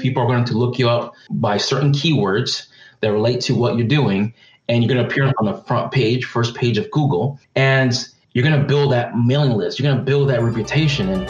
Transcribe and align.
people 0.00 0.22
are 0.22 0.26
going 0.26 0.44
to 0.44 0.54
look 0.54 0.78
you 0.78 0.88
up 0.88 1.14
by 1.30 1.56
certain 1.56 1.92
keywords 1.92 2.66
that 3.00 3.12
relate 3.12 3.40
to 3.42 3.54
what 3.54 3.76
you're 3.76 3.86
doing. 3.86 4.34
And 4.68 4.82
you're 4.82 4.92
going 4.92 5.04
to 5.04 5.10
appear 5.10 5.32
on 5.38 5.46
the 5.46 5.56
front 5.64 5.92
page, 5.92 6.24
first 6.24 6.54
page 6.54 6.78
of 6.78 6.90
Google. 6.90 7.38
And 7.56 7.92
you're 8.32 8.44
going 8.44 8.60
to 8.60 8.66
build 8.66 8.92
that 8.92 9.16
mailing 9.16 9.52
list. 9.52 9.78
You're 9.78 9.90
going 9.90 9.98
to 9.98 10.04
build 10.04 10.30
that 10.30 10.42
reputation. 10.42 11.08
And 11.08 11.28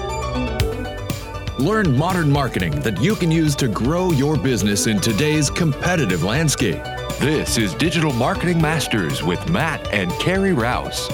Learn 1.60 1.94
modern 1.94 2.30
marketing 2.30 2.80
that 2.80 3.02
you 3.02 3.14
can 3.14 3.30
use 3.30 3.54
to 3.56 3.68
grow 3.68 4.12
your 4.12 4.38
business 4.38 4.86
in 4.86 4.98
today's 4.98 5.50
competitive 5.50 6.24
landscape. 6.24 6.82
This 7.18 7.58
is 7.58 7.74
Digital 7.74 8.14
Marketing 8.14 8.58
Masters 8.58 9.22
with 9.22 9.46
Matt 9.50 9.86
and 9.92 10.10
Carrie 10.12 10.54
Rouse. 10.54 11.10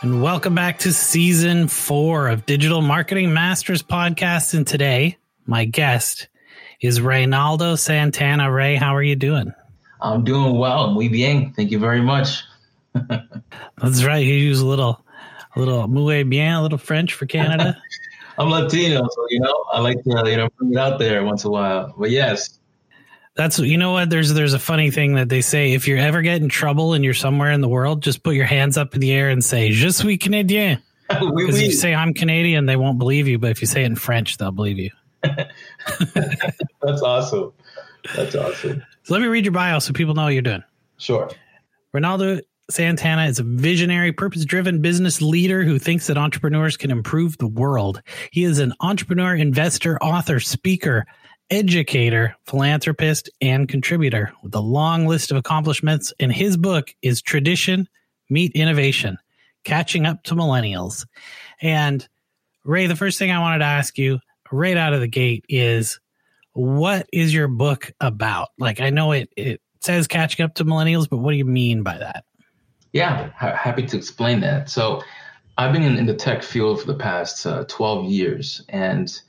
And 0.00 0.22
welcome 0.22 0.54
back 0.54 0.78
to 0.80 0.92
season 0.92 1.66
four 1.66 2.28
of 2.28 2.46
Digital 2.46 2.80
Marketing 2.80 3.32
Masters 3.32 3.82
podcast. 3.82 4.54
And 4.54 4.64
today, 4.64 5.18
my 5.44 5.64
guest 5.64 6.28
is 6.80 7.00
Reynaldo 7.00 7.76
Santana. 7.76 8.48
Ray, 8.48 8.76
how 8.76 8.94
are 8.94 9.02
you 9.02 9.16
doing? 9.16 9.52
I'm 10.00 10.22
doing 10.22 10.56
well. 10.56 10.92
Muy 10.92 11.08
bien. 11.08 11.52
Thank 11.52 11.72
you 11.72 11.80
very 11.80 12.00
much. 12.00 12.44
That's 12.94 14.04
right. 14.04 14.24
You 14.24 14.34
use 14.34 14.60
a 14.60 14.66
little, 14.66 15.04
a 15.56 15.58
little 15.58 15.88
muy 15.88 16.22
bien, 16.22 16.52
a 16.52 16.62
little 16.62 16.78
French 16.78 17.14
for 17.14 17.26
Canada. 17.26 17.76
I'm 18.38 18.50
Latino, 18.50 19.00
so 19.00 19.26
you 19.30 19.40
know 19.40 19.64
I 19.72 19.80
like 19.80 20.00
to 20.04 20.22
you 20.26 20.36
know 20.36 20.48
bring 20.56 20.74
it 20.74 20.78
out 20.78 21.00
there 21.00 21.24
once 21.24 21.42
in 21.42 21.48
a 21.48 21.50
while. 21.50 21.92
But 21.98 22.10
yes, 22.10 22.60
that's 23.38 23.60
you 23.60 23.78
know 23.78 23.92
what 23.92 24.10
there's 24.10 24.34
there's 24.34 24.52
a 24.52 24.58
funny 24.58 24.90
thing 24.90 25.14
that 25.14 25.28
they 25.28 25.42
say 25.42 25.72
if 25.72 25.86
you're 25.86 25.96
ever 25.96 26.22
get 26.22 26.42
in 26.42 26.48
trouble 26.48 26.92
and 26.92 27.04
you're 27.04 27.14
somewhere 27.14 27.52
in 27.52 27.60
the 27.60 27.68
world, 27.68 28.02
just 28.02 28.24
put 28.24 28.34
your 28.34 28.46
hands 28.46 28.76
up 28.76 28.94
in 28.94 29.00
the 29.00 29.12
air 29.12 29.30
and 29.30 29.44
say 29.44 29.70
"Je 29.70 29.90
suis 29.90 30.18
Canadien." 30.18 30.82
Because 31.08 31.28
oui, 31.32 31.44
oui. 31.44 31.50
if 31.50 31.62
you 31.62 31.72
say 31.72 31.94
I'm 31.94 32.12
Canadian, 32.14 32.66
they 32.66 32.74
won't 32.74 32.98
believe 32.98 33.28
you, 33.28 33.38
but 33.38 33.52
if 33.52 33.60
you 33.60 33.68
say 33.68 33.84
it 33.84 33.86
in 33.86 33.94
French, 33.94 34.38
they'll 34.38 34.50
believe 34.50 34.78
you. 34.78 34.90
That's 35.22 37.00
awesome. 37.00 37.52
That's 38.16 38.34
awesome. 38.34 38.82
So 39.04 39.14
let 39.14 39.22
me 39.22 39.28
read 39.28 39.44
your 39.44 39.52
bio 39.52 39.78
so 39.78 39.92
people 39.92 40.14
know 40.14 40.24
what 40.24 40.32
you're 40.32 40.42
doing. 40.42 40.64
Sure. 40.96 41.30
Ronaldo 41.94 42.42
Santana 42.70 43.26
is 43.26 43.38
a 43.38 43.44
visionary, 43.44 44.12
purpose 44.12 44.44
driven 44.44 44.82
business 44.82 45.22
leader 45.22 45.62
who 45.62 45.78
thinks 45.78 46.08
that 46.08 46.18
entrepreneurs 46.18 46.76
can 46.76 46.90
improve 46.90 47.38
the 47.38 47.46
world. 47.46 48.02
He 48.32 48.42
is 48.42 48.58
an 48.58 48.74
entrepreneur, 48.80 49.34
investor, 49.36 49.96
author, 50.02 50.40
speaker, 50.40 51.06
educator, 51.50 52.36
philanthropist, 52.46 53.30
and 53.40 53.68
contributor 53.68 54.32
with 54.42 54.54
a 54.54 54.60
long 54.60 55.06
list 55.06 55.30
of 55.30 55.36
accomplishments. 55.36 56.12
And 56.20 56.32
his 56.32 56.56
book 56.56 56.94
is 57.02 57.22
Tradition 57.22 57.88
Meet 58.28 58.52
Innovation 58.52 59.18
Catching 59.64 60.06
Up 60.06 60.22
to 60.24 60.34
Millennials. 60.34 61.06
And 61.60 62.06
Ray, 62.64 62.86
the 62.86 62.96
first 62.96 63.18
thing 63.18 63.30
I 63.30 63.40
wanted 63.40 63.60
to 63.60 63.64
ask 63.64 63.96
you 63.98 64.18
right 64.50 64.76
out 64.76 64.92
of 64.92 65.00
the 65.00 65.08
gate 65.08 65.44
is 65.48 66.00
what 66.52 67.08
is 67.12 67.32
your 67.32 67.48
book 67.48 67.92
about? 68.00 68.48
Like, 68.58 68.80
I 68.80 68.90
know 68.90 69.12
it, 69.12 69.30
it 69.36 69.60
says 69.80 70.06
catching 70.08 70.44
up 70.44 70.54
to 70.54 70.64
millennials, 70.64 71.08
but 71.08 71.18
what 71.18 71.30
do 71.30 71.36
you 71.36 71.44
mean 71.44 71.82
by 71.82 71.98
that? 71.98 72.24
Yeah, 72.92 73.30
ha- 73.36 73.54
happy 73.54 73.86
to 73.86 73.96
explain 73.96 74.40
that. 74.40 74.68
So, 74.68 75.02
I've 75.56 75.72
been 75.72 75.82
in, 75.82 75.98
in 75.98 76.06
the 76.06 76.14
tech 76.14 76.44
field 76.44 76.80
for 76.80 76.86
the 76.86 76.94
past 76.94 77.44
uh, 77.44 77.64
12 77.64 78.06
years, 78.06 78.64
and 78.68 79.20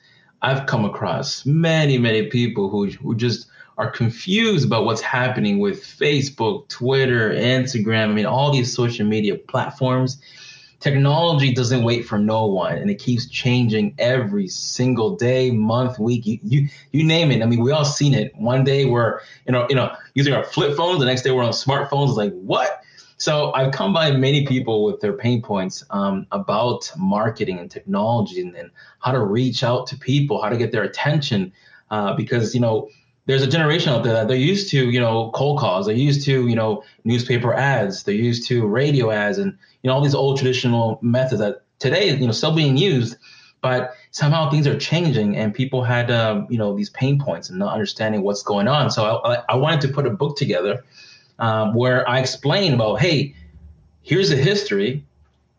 I've 0.42 0.66
come 0.66 0.86
across 0.86 1.46
many, 1.46 1.98
many 1.98 2.28
people 2.28 2.70
who, 2.70 2.88
who 2.88 3.16
just 3.16 3.48
are 3.78 3.90
confused 3.90 4.66
about 4.66 4.86
what's 4.86 5.02
happening 5.02 5.60
with 5.60 5.84
Facebook, 5.84 6.68
Twitter, 6.68 7.32
Instagram. 7.32 8.10
I 8.10 8.14
mean, 8.14 8.26
all 8.26 8.52
these 8.52 8.74
social 8.74 9.06
media 9.06 9.36
platforms. 9.36 10.22
Technology 10.82 11.54
doesn't 11.54 11.84
wait 11.84 12.06
for 12.06 12.18
no 12.18 12.46
one, 12.46 12.78
and 12.78 12.90
it 12.90 13.00
keeps 13.00 13.26
changing 13.26 13.96
every 13.98 14.48
single 14.48 15.18
day, 15.18 15.52
month, 15.52 16.00
week. 16.00 16.26
You, 16.26 16.40
you, 16.42 16.70
you 16.92 17.04
name 17.04 17.32
it. 17.32 17.42
I 17.42 17.46
mean, 17.46 17.62
we 17.62 17.72
all 17.72 17.84
seen 17.84 18.14
it. 18.14 18.34
One 18.36 18.64
day 18.64 18.86
we're 18.86 19.20
you 19.46 19.52
know 19.52 19.68
you 19.70 19.76
know 19.76 19.94
using 20.14 20.34
our 20.34 20.46
flip 20.46 20.78
phones, 20.78 21.00
the 21.00 21.06
next 21.06 21.24
day 21.24 21.32
we're 21.32 21.44
on 21.44 21.52
smartphones. 21.52 22.10
It's 22.10 22.18
like 22.18 22.34
what? 22.34 22.82
So 23.20 23.52
I've 23.52 23.74
come 23.74 23.92
by 23.92 24.12
many 24.12 24.46
people 24.46 24.86
with 24.86 25.02
their 25.02 25.12
pain 25.12 25.42
points 25.42 25.84
um, 25.90 26.26
about 26.32 26.90
marketing 26.96 27.60
and 27.60 27.70
technology 27.70 28.40
and, 28.42 28.56
and, 28.56 28.72
how 29.00 29.12
to 29.14 29.20
reach 29.20 29.64
out 29.64 29.88
to 29.88 29.98
people, 29.98 30.42
how 30.42 30.50
to 30.50 30.58
get 30.58 30.74
their 30.74 30.84
attention, 30.84 31.54
uh, 31.90 32.14
because 32.16 32.54
you 32.54 32.60
know 32.60 32.90
there's 33.28 33.42
a 33.42 33.48
generation 33.48 33.94
out 33.94 34.04
there 34.04 34.12
that 34.14 34.28
they're 34.28 34.36
used 34.38 34.70
to 34.72 34.90
you 34.90 35.00
know 35.00 35.32
cold 35.32 35.60
calls, 35.60 35.86
they're 35.86 35.96
used 35.96 36.26
to 36.26 36.48
you 36.48 36.56
know 36.56 36.84
newspaper 37.04 37.54
ads, 37.54 38.04
they're 38.04 38.16
used 38.16 38.48
to 38.48 38.66
radio 38.66 39.12
ads, 39.12 39.38
and 39.38 39.58
you 39.84 39.88
know 39.88 39.94
all 39.94 40.02
these 40.02 40.16
old 40.16 40.38
traditional 40.38 40.98
methods 41.02 41.40
that 41.40 41.62
today 41.80 42.14
you 42.14 42.26
know 42.26 42.34
still 42.34 42.56
being 42.56 42.76
used, 42.76 43.18
but 43.62 43.94
somehow 44.12 44.50
things 44.50 44.68
are 44.68 44.78
changing 44.78 45.38
and 45.38 45.54
people 45.54 45.84
had 45.84 46.12
um, 46.12 46.48
you 46.50 46.58
know 46.58 46.76
these 46.76 46.90
pain 46.90 47.20
points 47.20 47.50
and 47.50 47.60
not 47.60 47.74
understanding 47.74 48.22
what's 48.22 48.44
going 48.44 48.68
on. 48.68 48.90
So 48.92 49.22
I, 49.24 49.44
I 49.50 49.56
wanted 49.56 49.82
to 49.82 49.90
put 49.90 50.06
a 50.06 50.10
book 50.10 50.38
together 50.38 50.84
um, 51.40 51.74
where 51.74 52.08
I 52.08 52.20
explain 52.20 52.74
about, 52.74 53.00
hey, 53.00 53.34
here's 54.04 54.30
the 54.30 54.36
history, 54.36 55.04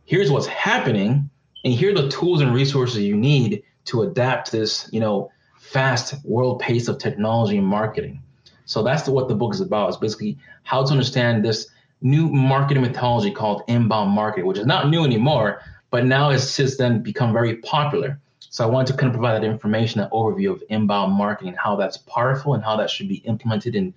here's 0.05 0.31
what's 0.31 0.47
happening, 0.47 1.29
and 1.65 1.75
here 1.75 1.91
are 1.91 2.03
the 2.03 2.09
tools 2.09 2.41
and 2.41 2.55
resources 2.55 2.99
you 2.99 3.17
need 3.17 3.63
to 3.87 4.03
adapt 4.03 4.53
this, 4.53 4.89
you 4.93 5.01
know, 5.01 5.31
fast 5.59 6.15
world 6.25 6.61
pace 6.61 6.89
of 6.89 6.99
technology 6.99 7.59
and 7.59 7.67
marketing. 7.67 8.23
So 8.67 8.83
that's 8.83 9.09
what 9.09 9.29
the 9.29 9.35
book 9.35 9.55
is 9.55 9.61
about. 9.61 9.89
It's 9.89 9.97
basically 9.97 10.39
how 10.63 10.85
to 10.85 10.93
understand 10.93 11.45
this 11.45 11.69
new 12.03 12.29
marketing 12.29 12.83
methodology 12.83 13.31
called 13.31 13.63
inbound 13.67 14.11
marketing, 14.11 14.47
which 14.47 14.59
is 14.59 14.67
not 14.67 14.89
new 14.89 15.05
anymore, 15.05 15.61
but 15.91 16.05
now 16.05 16.31
it's 16.31 16.45
since 16.45 16.77
then 16.77 17.03
become 17.03 17.33
very 17.33 17.57
popular. 17.57 18.19
So 18.39 18.65
I 18.65 18.67
wanted 18.67 18.93
to 18.93 18.99
kind 18.99 19.09
of 19.09 19.15
provide 19.15 19.41
that 19.41 19.47
information, 19.47 20.01
that 20.01 20.11
overview 20.11 20.51
of 20.51 20.63
inbound 20.69 21.13
marketing, 21.13 21.55
how 21.55 21.77
that's 21.77 21.97
powerful 21.97 22.55
and 22.55 22.65
how 22.65 22.77
that 22.77 22.91
should 22.91 23.09
be 23.09 23.17
implemented 23.17 23.77
in 23.77 23.95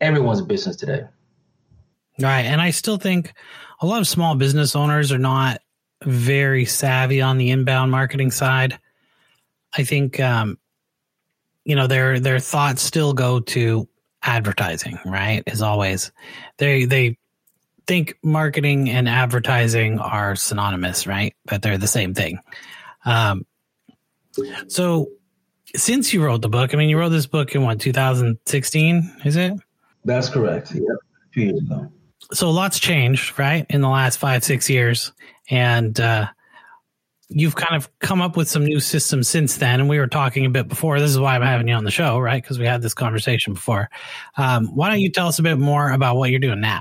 everyone's 0.00 0.42
business 0.42 0.76
today. 0.76 1.04
Right. 2.20 2.42
And 2.42 2.60
I 2.60 2.70
still 2.70 2.96
think 2.96 3.32
a 3.80 3.86
lot 3.86 4.00
of 4.00 4.06
small 4.06 4.34
business 4.36 4.76
owners 4.76 5.10
are 5.10 5.18
not 5.18 5.60
very 6.02 6.64
savvy 6.64 7.20
on 7.20 7.38
the 7.38 7.50
inbound 7.50 7.90
marketing 7.90 8.30
side. 8.30 8.78
I 9.76 9.84
think, 9.84 10.20
um, 10.20 10.58
you 11.64 11.74
know, 11.74 11.86
their, 11.86 12.20
their 12.20 12.38
thoughts 12.38 12.82
still 12.82 13.14
go 13.14 13.40
to 13.40 13.88
advertising, 14.22 14.98
right? 15.04 15.42
As 15.46 15.60
always, 15.60 16.12
they, 16.58 16.84
they 16.84 17.18
think 17.86 18.16
marketing 18.22 18.90
and 18.90 19.08
advertising 19.08 19.98
are 19.98 20.36
synonymous, 20.36 21.06
right? 21.06 21.34
That 21.46 21.62
they're 21.62 21.78
the 21.78 21.88
same 21.88 22.14
thing. 22.14 22.38
Um, 23.04 23.44
so 24.68 25.10
since 25.74 26.12
you 26.12 26.24
wrote 26.24 26.42
the 26.42 26.48
book, 26.48 26.74
I 26.74 26.76
mean, 26.76 26.88
you 26.88 26.98
wrote 26.98 27.08
this 27.08 27.26
book 27.26 27.54
in 27.54 27.62
what, 27.62 27.80
2016, 27.80 29.16
is 29.24 29.36
it? 29.36 29.54
That's 30.04 30.28
correct. 30.28 30.72
Yeah. 30.74 30.80
Few 31.32 31.46
years 31.46 31.58
ago 31.58 31.90
so 32.34 32.50
lots 32.50 32.78
changed, 32.78 33.38
right, 33.38 33.66
in 33.70 33.80
the 33.80 33.88
last 33.88 34.18
five, 34.18 34.44
six 34.44 34.68
years. 34.68 35.12
And 35.50 35.98
uh, 36.00 36.26
you've 37.28 37.56
kind 37.56 37.76
of 37.76 37.88
come 38.00 38.20
up 38.20 38.36
with 38.36 38.48
some 38.48 38.64
new 38.64 38.80
systems 38.80 39.28
since 39.28 39.56
then. 39.56 39.80
And 39.80 39.88
we 39.88 39.98
were 39.98 40.06
talking 40.06 40.44
a 40.44 40.50
bit 40.50 40.68
before. 40.68 41.00
This 41.00 41.10
is 41.10 41.18
why 41.18 41.34
I'm 41.34 41.42
having 41.42 41.68
you 41.68 41.74
on 41.74 41.84
the 41.84 41.90
show, 41.90 42.18
right? 42.18 42.42
Because 42.42 42.58
we 42.58 42.66
had 42.66 42.82
this 42.82 42.94
conversation 42.94 43.54
before. 43.54 43.88
Um, 44.36 44.66
why 44.74 44.90
don't 44.90 45.00
you 45.00 45.10
tell 45.10 45.28
us 45.28 45.38
a 45.38 45.42
bit 45.42 45.58
more 45.58 45.90
about 45.90 46.16
what 46.16 46.30
you're 46.30 46.40
doing 46.40 46.60
now? 46.60 46.80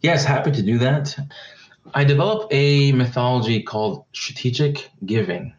Yes, 0.00 0.24
happy 0.24 0.50
to 0.50 0.62
do 0.62 0.78
that. 0.78 1.16
I 1.94 2.04
developed 2.04 2.52
a 2.52 2.92
methodology 2.92 3.62
called 3.62 4.04
strategic 4.12 4.90
giving 5.04 5.54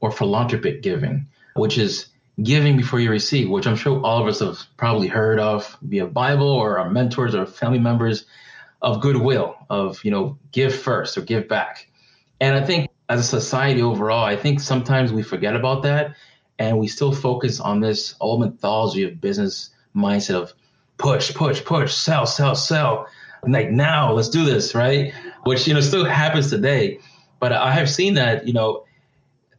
or 0.00 0.12
philanthropic 0.12 0.82
giving, 0.82 1.26
which 1.54 1.78
is 1.78 2.06
giving 2.42 2.76
before 2.76 3.00
you 3.00 3.10
receive, 3.10 3.48
which 3.48 3.66
I'm 3.66 3.76
sure 3.76 4.00
all 4.02 4.20
of 4.20 4.28
us 4.28 4.40
have 4.40 4.58
probably 4.76 5.08
heard 5.08 5.38
of 5.38 5.76
via 5.82 6.06
Bible 6.06 6.48
or 6.48 6.78
our 6.78 6.90
mentors 6.90 7.34
or 7.34 7.46
family 7.46 7.78
members 7.78 8.26
of 8.82 9.00
goodwill, 9.00 9.56
of, 9.70 10.04
you 10.04 10.10
know, 10.10 10.38
give 10.52 10.74
first 10.74 11.16
or 11.16 11.22
give 11.22 11.48
back. 11.48 11.88
And 12.40 12.54
I 12.54 12.64
think 12.64 12.90
as 13.08 13.20
a 13.20 13.22
society 13.22 13.80
overall, 13.80 14.24
I 14.24 14.36
think 14.36 14.60
sometimes 14.60 15.12
we 15.12 15.22
forget 15.22 15.56
about 15.56 15.82
that 15.84 16.14
and 16.58 16.78
we 16.78 16.88
still 16.88 17.12
focus 17.12 17.60
on 17.60 17.80
this 17.80 18.14
old 18.20 18.40
mythology 18.40 19.02
of 19.02 19.20
business 19.20 19.70
mindset 19.94 20.34
of 20.34 20.52
push, 20.98 21.34
push, 21.34 21.64
push, 21.64 21.94
sell, 21.94 22.26
sell, 22.26 22.54
sell. 22.54 23.06
Like 23.46 23.70
now, 23.70 24.12
let's 24.12 24.28
do 24.28 24.44
this, 24.44 24.74
right? 24.74 25.12
Which, 25.44 25.66
you 25.66 25.74
know, 25.74 25.80
still 25.80 26.04
happens 26.04 26.50
today. 26.50 26.98
But 27.38 27.52
I 27.52 27.72
have 27.72 27.88
seen 27.88 28.14
that, 28.14 28.46
you 28.46 28.52
know, 28.52 28.85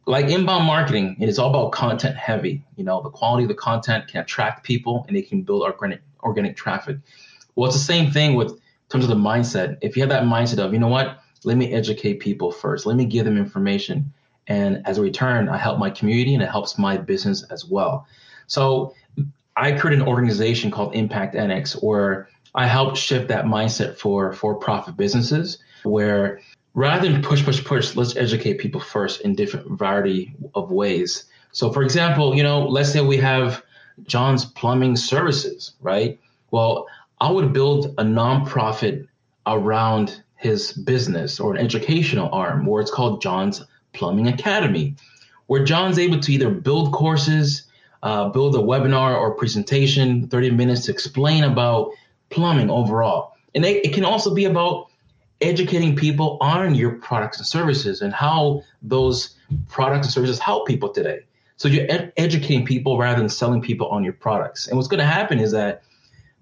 like 0.08 0.26
inbound 0.26 0.64
marketing, 0.64 1.16
it 1.20 1.28
is 1.28 1.38
all 1.38 1.50
about 1.50 1.72
content 1.72 2.16
heavy. 2.16 2.64
You 2.76 2.84
know, 2.84 3.02
the 3.02 3.10
quality 3.10 3.44
of 3.44 3.48
the 3.48 3.54
content 3.54 4.08
can 4.08 4.22
attract 4.22 4.64
people 4.64 5.04
and 5.06 5.16
it 5.16 5.28
can 5.28 5.42
build 5.42 5.62
organic 5.62 6.00
organic 6.22 6.56
traffic. 6.56 6.96
Well, 7.54 7.68
it's 7.68 7.76
the 7.76 7.84
same 7.84 8.10
thing 8.10 8.34
with 8.34 8.52
in 8.52 8.58
terms 8.88 9.04
of 9.04 9.10
the 9.10 9.16
mindset. 9.16 9.76
If 9.82 9.96
you 9.96 10.02
have 10.02 10.08
that 10.08 10.24
mindset 10.24 10.58
of, 10.58 10.72
you 10.72 10.78
know 10.78 10.88
what, 10.88 11.20
let 11.44 11.58
me 11.58 11.72
educate 11.72 12.20
people 12.20 12.50
first, 12.50 12.86
let 12.86 12.96
me 12.96 13.04
give 13.04 13.26
them 13.26 13.36
information. 13.36 14.12
And 14.46 14.82
as 14.86 14.96
a 14.96 15.02
return, 15.02 15.48
I 15.48 15.58
help 15.58 15.78
my 15.78 15.90
community 15.90 16.32
and 16.32 16.42
it 16.42 16.48
helps 16.48 16.78
my 16.78 16.96
business 16.96 17.44
as 17.50 17.66
well. 17.66 18.06
So 18.46 18.94
I 19.56 19.72
created 19.72 20.00
an 20.00 20.08
organization 20.08 20.70
called 20.70 20.94
Impact 20.94 21.34
NX 21.34 21.82
where 21.82 22.28
I 22.54 22.66
help 22.66 22.96
shift 22.96 23.28
that 23.28 23.44
mindset 23.44 23.98
for 23.98 24.32
for-profit 24.32 24.96
businesses 24.96 25.58
where 25.82 26.40
rather 26.74 27.10
than 27.10 27.22
push, 27.22 27.44
push, 27.44 27.64
push, 27.64 27.96
let's 27.96 28.16
educate 28.16 28.58
people 28.58 28.80
first 28.80 29.20
in 29.22 29.34
different 29.34 29.78
variety 29.78 30.34
of 30.54 30.70
ways 30.70 31.24
So, 31.52 31.72
for 31.72 31.82
example, 31.82 32.36
you 32.36 32.42
know, 32.42 32.66
let's 32.66 32.92
say 32.92 33.00
we 33.00 33.16
have 33.16 33.62
John's 34.06 34.44
Plumbing 34.44 34.96
Services, 34.96 35.72
right? 35.80 36.20
Well, 36.50 36.86
I 37.20 37.30
would 37.30 37.52
build 37.52 37.86
a 37.98 38.04
nonprofit 38.04 39.08
around 39.46 40.22
his 40.36 40.72
business 40.72 41.40
or 41.40 41.54
an 41.54 41.64
educational 41.64 42.28
arm 42.32 42.64
where 42.66 42.80
it's 42.80 42.90
called 42.90 43.22
John's 43.22 43.64
Plumbing 43.92 44.28
Academy, 44.28 44.94
where 45.46 45.64
John's 45.64 45.98
able 45.98 46.20
to 46.20 46.32
either 46.32 46.50
build 46.50 46.92
courses, 46.92 47.64
uh, 48.02 48.28
build 48.28 48.54
a 48.54 48.58
webinar 48.58 49.18
or 49.18 49.34
presentation, 49.34 50.28
30 50.28 50.50
minutes 50.52 50.84
to 50.84 50.92
explain 50.92 51.42
about 51.42 51.90
plumbing 52.30 52.70
overall. 52.70 53.34
And 53.54 53.64
it, 53.64 53.84
it 53.84 53.94
can 53.94 54.04
also 54.04 54.32
be 54.34 54.44
about 54.44 54.88
educating 55.40 55.94
people 55.94 56.38
on 56.40 56.74
your 56.74 56.92
products 56.92 57.38
and 57.38 57.46
services 57.46 58.00
and 58.00 58.12
how 58.12 58.62
those 58.82 59.36
products 59.68 60.06
and 60.06 60.12
services 60.12 60.38
help 60.38 60.66
people 60.66 60.88
today. 60.88 61.20
So 61.56 61.68
you're 61.68 61.90
ed- 61.90 62.12
educating 62.16 62.64
people 62.64 62.98
rather 62.98 63.18
than 63.18 63.28
selling 63.28 63.60
people 63.60 63.88
on 63.88 64.04
your 64.04 64.12
products. 64.12 64.68
And 64.68 64.76
what's 64.76 64.88
going 64.88 64.98
to 64.98 65.06
happen 65.06 65.38
is 65.38 65.52
that 65.52 65.82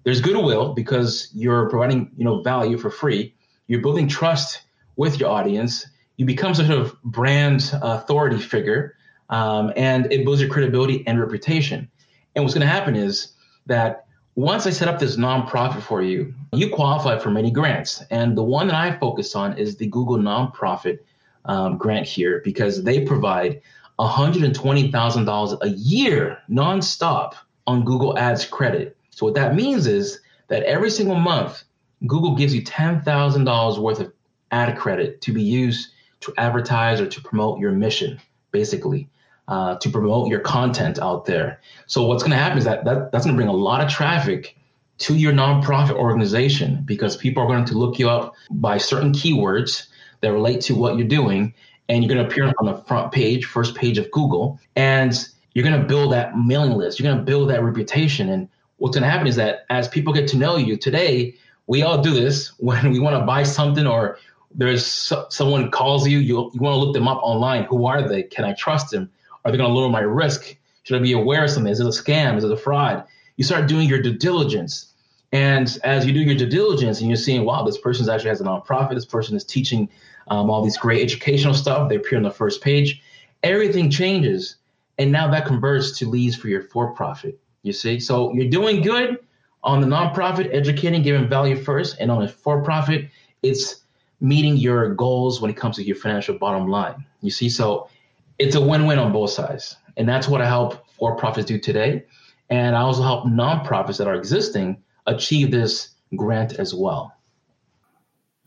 there's 0.03 0.21
goodwill 0.21 0.73
because 0.73 1.29
you're 1.33 1.69
providing 1.69 2.11
you 2.15 2.23
know 2.23 2.41
value 2.41 2.77
for 2.77 2.89
free. 2.89 3.33
You're 3.67 3.81
building 3.81 4.07
trust 4.07 4.61
with 4.95 5.19
your 5.19 5.29
audience. 5.29 5.85
You 6.15 6.25
become 6.25 6.53
sort 6.53 6.69
of 6.69 6.99
brand 7.03 7.71
authority 7.81 8.39
figure, 8.39 8.95
um, 9.29 9.73
and 9.75 10.11
it 10.11 10.23
builds 10.23 10.39
your 10.41 10.49
credibility 10.49 11.05
and 11.05 11.19
reputation. 11.19 11.89
And 12.35 12.43
what's 12.43 12.53
going 12.53 12.65
to 12.65 12.71
happen 12.71 12.95
is 12.95 13.33
that 13.65 14.06
once 14.37 14.67
I 14.67 14.69
set 14.69 14.87
up 14.87 14.99
this 14.99 15.17
nonprofit 15.17 15.81
for 15.81 16.03
you, 16.03 16.31
you 16.53 16.69
qualify 16.69 17.17
for 17.17 17.31
many 17.31 17.49
grants. 17.49 18.03
And 18.11 18.37
the 18.37 18.43
one 18.43 18.67
that 18.67 18.75
I 18.75 18.95
focus 18.99 19.35
on 19.35 19.57
is 19.57 19.77
the 19.77 19.87
Google 19.87 20.19
Nonprofit 20.19 20.99
um, 21.45 21.79
grant 21.79 22.05
here 22.05 22.39
because 22.43 22.83
they 22.83 23.03
provide 23.03 23.63
$120,000 23.97 25.57
a 25.63 25.69
year 25.69 26.37
nonstop 26.47 27.33
on 27.65 27.83
Google 27.83 28.15
Ads 28.19 28.45
credit. 28.45 28.95
So, 29.09 29.25
what 29.25 29.33
that 29.33 29.55
means 29.55 29.87
is 29.87 30.19
that 30.49 30.61
every 30.63 30.91
single 30.91 31.15
month, 31.15 31.63
Google 32.05 32.35
gives 32.35 32.53
you 32.53 32.61
$10,000 32.61 33.79
worth 33.79 33.99
of 33.99 34.13
ad 34.51 34.77
credit 34.77 35.19
to 35.21 35.33
be 35.33 35.41
used 35.41 35.89
to 36.19 36.33
advertise 36.37 37.01
or 37.01 37.07
to 37.07 37.21
promote 37.21 37.59
your 37.59 37.71
mission, 37.71 38.21
basically 38.51 39.09
uh, 39.47 39.77
to 39.77 39.89
promote 39.89 40.29
your 40.29 40.39
content 40.39 40.99
out 40.99 41.25
there. 41.25 41.61
So 41.85 42.05
what's 42.05 42.23
going 42.23 42.31
to 42.31 42.37
happen 42.37 42.57
is 42.57 42.65
that, 42.65 42.85
that 42.85 43.11
that's 43.11 43.25
going 43.25 43.35
to 43.35 43.37
bring 43.37 43.47
a 43.47 43.53
lot 43.53 43.81
of 43.81 43.89
traffic 43.89 44.57
to 44.99 45.15
your 45.15 45.31
nonprofit 45.31 45.93
organization 45.93 46.81
because 46.85 47.15
people 47.15 47.43
are 47.43 47.47
going 47.47 47.65
to 47.65 47.77
look 47.77 47.99
you 47.99 48.09
up 48.09 48.33
by 48.49 48.77
certain 48.77 49.13
keywords 49.13 49.87
that 50.21 50.33
relate 50.33 50.61
to 50.61 50.75
what 50.75 50.97
you're 50.97 51.07
doing, 51.07 51.53
and 51.87 52.03
you're 52.03 52.13
going 52.13 52.25
to 52.25 52.29
appear 52.29 52.51
on 52.59 52.65
the 52.65 52.77
front 52.83 53.11
page, 53.11 53.45
first 53.45 53.75
page 53.75 53.97
of 53.97 54.09
Google, 54.11 54.59
and 54.75 55.27
you're 55.53 55.63
going 55.63 55.79
to 55.79 55.87
build 55.87 56.11
that 56.11 56.37
mailing 56.37 56.71
list. 56.71 56.99
You're 56.99 57.11
going 57.11 57.19
to 57.19 57.23
build 57.23 57.49
that 57.51 57.63
reputation, 57.63 58.29
and 58.29 58.49
what's 58.77 58.97
going 58.97 59.03
to 59.03 59.09
happen 59.09 59.27
is 59.27 59.35
that 59.35 59.65
as 59.69 59.87
people 59.87 60.13
get 60.13 60.27
to 60.29 60.37
know 60.37 60.57
you 60.57 60.77
today, 60.77 61.35
we 61.67 61.83
all 61.83 62.01
do 62.01 62.13
this 62.13 62.49
when 62.59 62.91
we 62.91 62.99
want 62.99 63.15
to 63.19 63.25
buy 63.25 63.43
something 63.43 63.85
or 63.85 64.17
there's 64.55 64.85
so, 64.85 65.27
someone 65.29 65.69
calls 65.69 66.07
you, 66.07 66.19
you 66.19 66.49
you 66.53 66.59
want 66.59 66.73
to 66.73 66.79
look 66.79 66.93
them 66.93 67.07
up 67.07 67.19
online. 67.21 67.65
Who 67.65 67.85
are 67.85 68.07
they? 68.07 68.23
Can 68.23 68.45
I 68.45 68.53
trust 68.53 68.89
them? 68.91 69.11
Are 69.47 69.51
they 69.51 69.57
going 69.57 69.69
to 69.69 69.73
lower 69.73 69.87
my 69.87 70.01
risk? 70.01 70.57
Should 70.83 70.97
I 70.97 70.99
be 70.99 71.13
aware 71.13 71.45
of 71.45 71.49
something? 71.49 71.71
Is 71.71 71.79
it 71.79 71.85
a 71.85 71.89
scam? 71.89 72.35
Is 72.35 72.43
it 72.43 72.51
a 72.51 72.57
fraud? 72.57 73.05
You 73.37 73.45
start 73.45 73.69
doing 73.69 73.87
your 73.87 74.01
due 74.01 74.17
diligence. 74.17 74.91
And 75.31 75.79
as 75.85 76.05
you 76.05 76.11
do 76.11 76.19
your 76.19 76.35
due 76.35 76.49
diligence 76.49 76.99
and 76.99 77.09
you're 77.09 77.15
seeing, 77.15 77.45
wow, 77.45 77.63
this 77.63 77.77
person 77.77 78.09
actually 78.09 78.27
has 78.27 78.41
a 78.41 78.43
nonprofit, 78.43 78.95
this 78.95 79.05
person 79.05 79.37
is 79.37 79.45
teaching 79.45 79.87
um, 80.27 80.49
all 80.49 80.61
these 80.61 80.75
great 80.75 81.01
educational 81.01 81.53
stuff, 81.53 81.87
they 81.87 81.95
appear 81.95 82.17
on 82.17 82.23
the 82.23 82.31
first 82.31 82.61
page, 82.61 83.01
everything 83.41 83.89
changes. 83.89 84.57
And 84.97 85.13
now 85.13 85.31
that 85.31 85.45
converts 85.45 85.97
to 85.99 86.09
leads 86.09 86.35
for 86.35 86.49
your 86.49 86.63
for 86.63 86.91
profit. 86.91 87.39
You 87.63 87.71
see? 87.71 88.01
So 88.01 88.33
you're 88.33 88.49
doing 88.49 88.81
good 88.81 89.17
on 89.63 89.79
the 89.79 89.87
nonprofit, 89.87 90.53
educating, 90.53 91.03
giving 91.03 91.29
value 91.29 91.55
first. 91.55 91.95
And 92.01 92.11
on 92.11 92.21
the 92.21 92.27
for 92.27 92.61
profit, 92.63 93.09
it's 93.43 93.77
meeting 94.19 94.57
your 94.57 94.93
goals 94.93 95.39
when 95.39 95.49
it 95.49 95.55
comes 95.55 95.77
to 95.77 95.83
your 95.83 95.95
financial 95.95 96.37
bottom 96.37 96.67
line. 96.67 97.05
You 97.21 97.31
see? 97.31 97.47
So 97.47 97.89
it's 98.39 98.55
a 98.55 98.61
win-win 98.61 98.99
on 98.99 99.11
both 99.11 99.31
sides. 99.31 99.75
And 99.95 100.07
that's 100.07 100.27
what 100.27 100.41
I 100.41 100.45
help 100.45 100.87
for-profits 100.97 101.47
do 101.47 101.59
today. 101.59 102.05
And 102.49 102.75
I 102.75 102.81
also 102.81 103.01
help 103.01 103.25
nonprofits 103.25 103.97
that 103.97 104.07
are 104.07 104.15
existing 104.15 104.83
achieve 105.05 105.51
this 105.51 105.89
grant 106.15 106.53
as 106.53 106.73
well. 106.73 107.13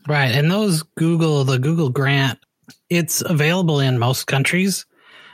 Right. 0.07 0.31
And 0.33 0.49
those 0.49 0.83
Google, 0.83 1.43
the 1.43 1.59
Google 1.59 1.89
grant, 1.89 2.39
it's 2.89 3.21
available 3.21 3.79
in 3.79 3.99
most 3.99 4.25
countries. 4.25 4.85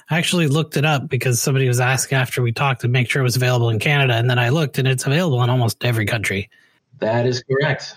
I 0.10 0.18
actually 0.18 0.48
looked 0.48 0.78
it 0.78 0.86
up 0.86 1.08
because 1.08 1.42
somebody 1.42 1.68
was 1.68 1.80
asking 1.80 2.18
after 2.18 2.42
we 2.42 2.52
talked 2.52 2.82
to 2.82 2.88
make 2.88 3.10
sure 3.10 3.22
it 3.22 3.24
was 3.24 3.36
available 3.36 3.70
in 3.70 3.80
Canada. 3.80 4.16
And 4.16 4.30
then 4.30 4.40
I 4.40 4.50
looked 4.50 4.78
and 4.78 4.88
it's 4.88 5.06
available 5.06 5.44
in 5.44 5.50
almost 5.50 5.84
every 5.86 6.06
country. 6.06 6.50
That 7.00 7.26
is 7.26 7.44
correct. 7.44 7.96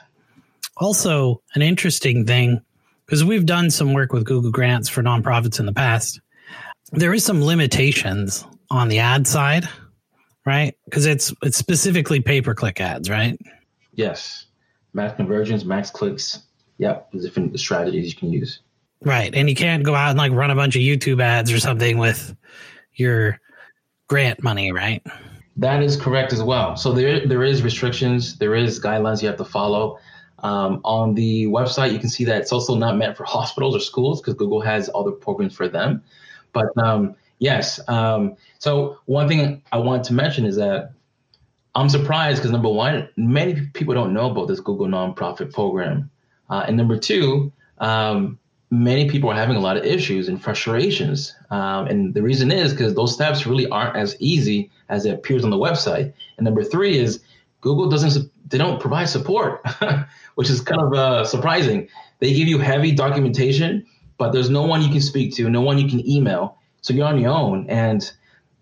Also, 0.76 1.42
an 1.54 1.62
interesting 1.62 2.26
thing, 2.26 2.60
because 3.06 3.24
we've 3.24 3.46
done 3.46 3.70
some 3.70 3.92
work 3.92 4.12
with 4.12 4.24
Google 4.24 4.50
Grants 4.50 4.88
for 4.88 5.02
nonprofits 5.02 5.58
in 5.58 5.66
the 5.66 5.72
past 5.72 6.20
there 6.92 7.14
is 7.14 7.24
some 7.24 7.44
limitations 7.44 8.44
on 8.70 8.88
the 8.88 8.98
ad 8.98 9.26
side, 9.26 9.68
right? 10.44 10.74
Because 10.84 11.06
it's 11.06 11.32
it's 11.42 11.56
specifically 11.56 12.20
pay 12.20 12.40
per 12.40 12.54
click 12.54 12.80
ads, 12.80 13.08
right? 13.08 13.38
Yes, 13.94 14.46
max 14.92 15.16
conversions, 15.16 15.64
max 15.64 15.90
clicks. 15.90 16.40
Yep, 16.78 17.12
there's 17.12 17.24
different 17.24 17.58
strategies 17.60 18.12
you 18.12 18.18
can 18.18 18.32
use. 18.32 18.60
Right, 19.02 19.34
and 19.34 19.48
you 19.48 19.54
can't 19.54 19.82
go 19.82 19.94
out 19.94 20.10
and 20.10 20.18
like 20.18 20.32
run 20.32 20.50
a 20.50 20.54
bunch 20.54 20.76
of 20.76 20.82
YouTube 20.82 21.22
ads 21.22 21.52
or 21.52 21.58
something 21.58 21.98
with 21.98 22.34
your 22.94 23.38
grant 24.08 24.42
money, 24.42 24.72
right? 24.72 25.02
That 25.56 25.82
is 25.82 25.96
correct 25.96 26.32
as 26.32 26.42
well. 26.42 26.76
So 26.76 26.92
there 26.92 27.26
there 27.26 27.42
is 27.44 27.62
restrictions, 27.62 28.38
there 28.38 28.54
is 28.54 28.80
guidelines 28.80 29.22
you 29.22 29.28
have 29.28 29.38
to 29.38 29.44
follow. 29.44 29.98
Um, 30.42 30.80
on 30.84 31.14
the 31.14 31.46
website, 31.46 31.92
you 31.92 31.98
can 31.98 32.08
see 32.08 32.24
that 32.24 32.40
it's 32.40 32.52
also 32.52 32.74
not 32.74 32.96
meant 32.96 33.16
for 33.16 33.24
hospitals 33.24 33.76
or 33.76 33.80
schools 33.80 34.20
because 34.20 34.34
Google 34.34 34.62
has 34.62 34.88
other 34.94 35.10
programs 35.10 35.54
for 35.54 35.68
them. 35.68 36.02
But 36.52 36.76
um, 36.78 37.16
yes, 37.38 37.80
um, 37.88 38.36
so 38.58 38.98
one 39.06 39.28
thing 39.28 39.62
I 39.72 39.78
want 39.78 40.04
to 40.04 40.14
mention 40.14 40.44
is 40.44 40.56
that 40.56 40.92
I'm 41.74 41.88
surprised 41.88 42.38
because 42.38 42.50
number 42.50 42.68
one, 42.68 43.08
many 43.16 43.66
people 43.74 43.94
don't 43.94 44.12
know 44.12 44.30
about 44.30 44.48
this 44.48 44.60
Google 44.60 44.86
nonprofit 44.86 45.52
program, 45.52 46.10
uh, 46.48 46.64
and 46.66 46.76
number 46.76 46.98
two, 46.98 47.52
um, 47.78 48.38
many 48.70 49.08
people 49.08 49.30
are 49.30 49.36
having 49.36 49.56
a 49.56 49.60
lot 49.60 49.76
of 49.76 49.84
issues 49.84 50.28
and 50.28 50.42
frustrations, 50.42 51.34
um, 51.50 51.86
and 51.86 52.14
the 52.14 52.22
reason 52.22 52.50
is 52.50 52.72
because 52.72 52.94
those 52.94 53.14
steps 53.14 53.46
really 53.46 53.68
aren't 53.68 53.96
as 53.96 54.16
easy 54.18 54.70
as 54.88 55.06
it 55.06 55.14
appears 55.14 55.44
on 55.44 55.50
the 55.50 55.56
website. 55.56 56.12
And 56.36 56.44
number 56.44 56.64
three 56.64 56.98
is 56.98 57.20
Google 57.60 57.88
doesn't 57.88 58.30
they 58.48 58.58
don't 58.58 58.80
provide 58.80 59.08
support, 59.08 59.64
which 60.34 60.50
is 60.50 60.60
kind 60.60 60.80
of 60.80 60.92
uh, 60.92 61.24
surprising. 61.24 61.88
They 62.18 62.34
give 62.34 62.48
you 62.48 62.58
heavy 62.58 62.92
documentation 62.92 63.86
but 64.20 64.32
there's 64.32 64.50
no 64.50 64.62
one 64.62 64.82
you 64.82 64.90
can 64.90 65.00
speak 65.00 65.34
to, 65.34 65.48
no 65.48 65.62
one 65.62 65.78
you 65.78 65.88
can 65.88 66.06
email. 66.06 66.58
So 66.82 66.92
you're 66.92 67.06
on 67.06 67.18
your 67.18 67.32
own. 67.32 67.64
And 67.70 68.02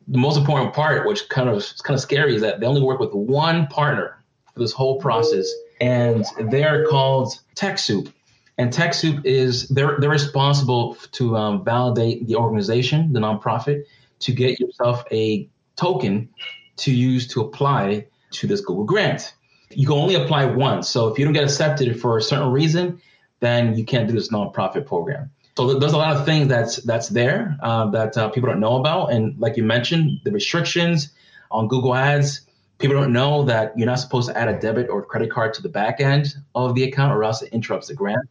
the 0.07 0.17
most 0.17 0.38
important 0.38 0.73
part, 0.73 1.05
which 1.05 1.29
kind 1.29 1.49
of 1.49 1.57
is 1.57 1.73
kind 1.83 1.97
of 1.97 2.00
scary, 2.00 2.37
is 2.37 2.43
that 2.43 2.61
they 2.61 2.67
only 2.67 2.81
work 2.81 3.00
with 3.00 3.12
one 3.12 3.67
partner 3.67 4.23
for 4.55 4.61
this 4.61 4.71
whole 4.71 5.00
process, 5.00 5.53
and 5.81 6.25
they're 6.49 6.87
called 6.87 7.41
TechSoup. 7.57 8.12
And 8.57 8.73
TechSoup 8.73 9.27
is 9.27 9.69
they're 9.69 9.97
they're 9.99 10.09
responsible 10.11 10.95
to 11.19 11.37
um, 11.37 11.65
validate 11.65 12.29
the 12.29 12.37
organization, 12.37 13.12
the 13.12 13.19
nonprofit, 13.19 13.83
to 14.21 14.33
get 14.33 14.61
yourself 14.61 15.03
a 15.11 15.49
token 15.75 16.29
to 16.77 16.93
use 16.93 17.27
to 17.29 17.41
apply 17.41 18.07
to 18.31 18.47
this 18.47 18.61
Google 18.61 18.85
grant. 18.85 19.35
You 19.71 19.88
can 19.88 19.97
only 19.97 20.15
apply 20.15 20.45
once. 20.45 20.88
So 20.88 21.09
if 21.09 21.19
you 21.19 21.25
don't 21.25 21.35
get 21.35 21.43
accepted 21.43 22.00
for 22.00 22.17
a 22.17 22.23
certain 22.23 22.53
reason, 22.53 23.03
then 23.41 23.77
you 23.77 23.85
can't 23.85 24.07
do 24.07 24.15
this 24.15 24.29
nonprofit 24.29 24.87
program. 24.87 25.31
So 25.59 25.77
there's 25.77 25.93
a 25.93 25.97
lot 25.97 26.15
of 26.15 26.25
things 26.25 26.47
that's 26.47 26.77
that's 26.85 27.09
there 27.09 27.59
uh, 27.61 27.91
that 27.91 28.17
uh, 28.17 28.29
people 28.29 28.49
don't 28.49 28.61
know 28.61 28.77
about, 28.77 29.11
and 29.11 29.37
like 29.41 29.57
you 29.57 29.65
mentioned, 29.65 30.21
the 30.23 30.31
restrictions 30.31 31.09
on 31.50 31.67
Google 31.67 31.97
Ads. 31.97 32.43
People 32.79 32.95
don't 32.95 33.12
know 33.12 33.43
that 33.43 33.77
you're 33.77 33.88
not 33.88 33.99
supposed 33.99 34.29
to 34.29 34.38
add 34.38 34.47
a 34.47 34.57
debit 34.61 34.88
or 34.88 35.05
credit 35.05 35.33
card 35.33 35.55
to 35.55 35.62
the 35.62 35.69
back 35.69 36.00
end 36.00 36.37
of 36.55 36.77
the 36.77 36.85
account, 36.85 37.12
or 37.12 37.25
else 37.25 37.43
it 37.43 37.53
interrupts 37.53 37.88
the 37.88 37.95
grant. 37.95 38.25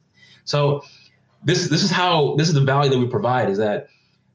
So 0.46 0.84
this 1.44 1.68
this 1.68 1.84
is 1.84 1.92
how 1.92 2.36
this 2.38 2.48
is 2.48 2.54
the 2.54 2.62
value 2.62 2.90
that 2.92 2.98
we 2.98 3.08
provide 3.08 3.50
is 3.50 3.58
that 3.58 3.88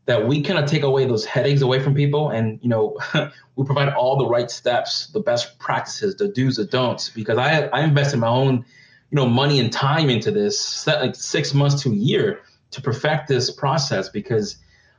that 0.04 0.26
we 0.26 0.42
kind 0.42 0.58
of 0.58 0.68
take 0.68 0.82
away 0.82 1.06
those 1.06 1.24
headaches 1.24 1.62
away 1.62 1.82
from 1.82 1.94
people, 1.94 2.28
and 2.28 2.58
you 2.62 2.68
know 2.68 2.98
we 3.56 3.64
provide 3.64 3.88
all 3.94 4.18
the 4.18 4.26
right 4.26 4.50
steps, 4.50 5.06
the 5.14 5.20
best 5.20 5.58
practices, 5.58 6.16
the 6.16 6.28
do's, 6.28 6.56
the 6.56 6.66
don'ts. 6.66 7.08
Because 7.08 7.38
I 7.38 7.68
I 7.68 7.84
invested 7.84 8.18
my 8.18 8.28
own 8.28 8.66
you 9.10 9.16
know 9.16 9.24
money 9.24 9.60
and 9.60 9.72
time 9.72 10.10
into 10.10 10.30
this, 10.30 10.86
like 10.86 11.14
six 11.14 11.54
months 11.54 11.82
to 11.84 11.90
a 11.90 11.94
year 11.94 12.42
to 12.72 12.82
perfect 12.82 13.28
this 13.28 13.50
process 13.50 14.08
because 14.08 14.56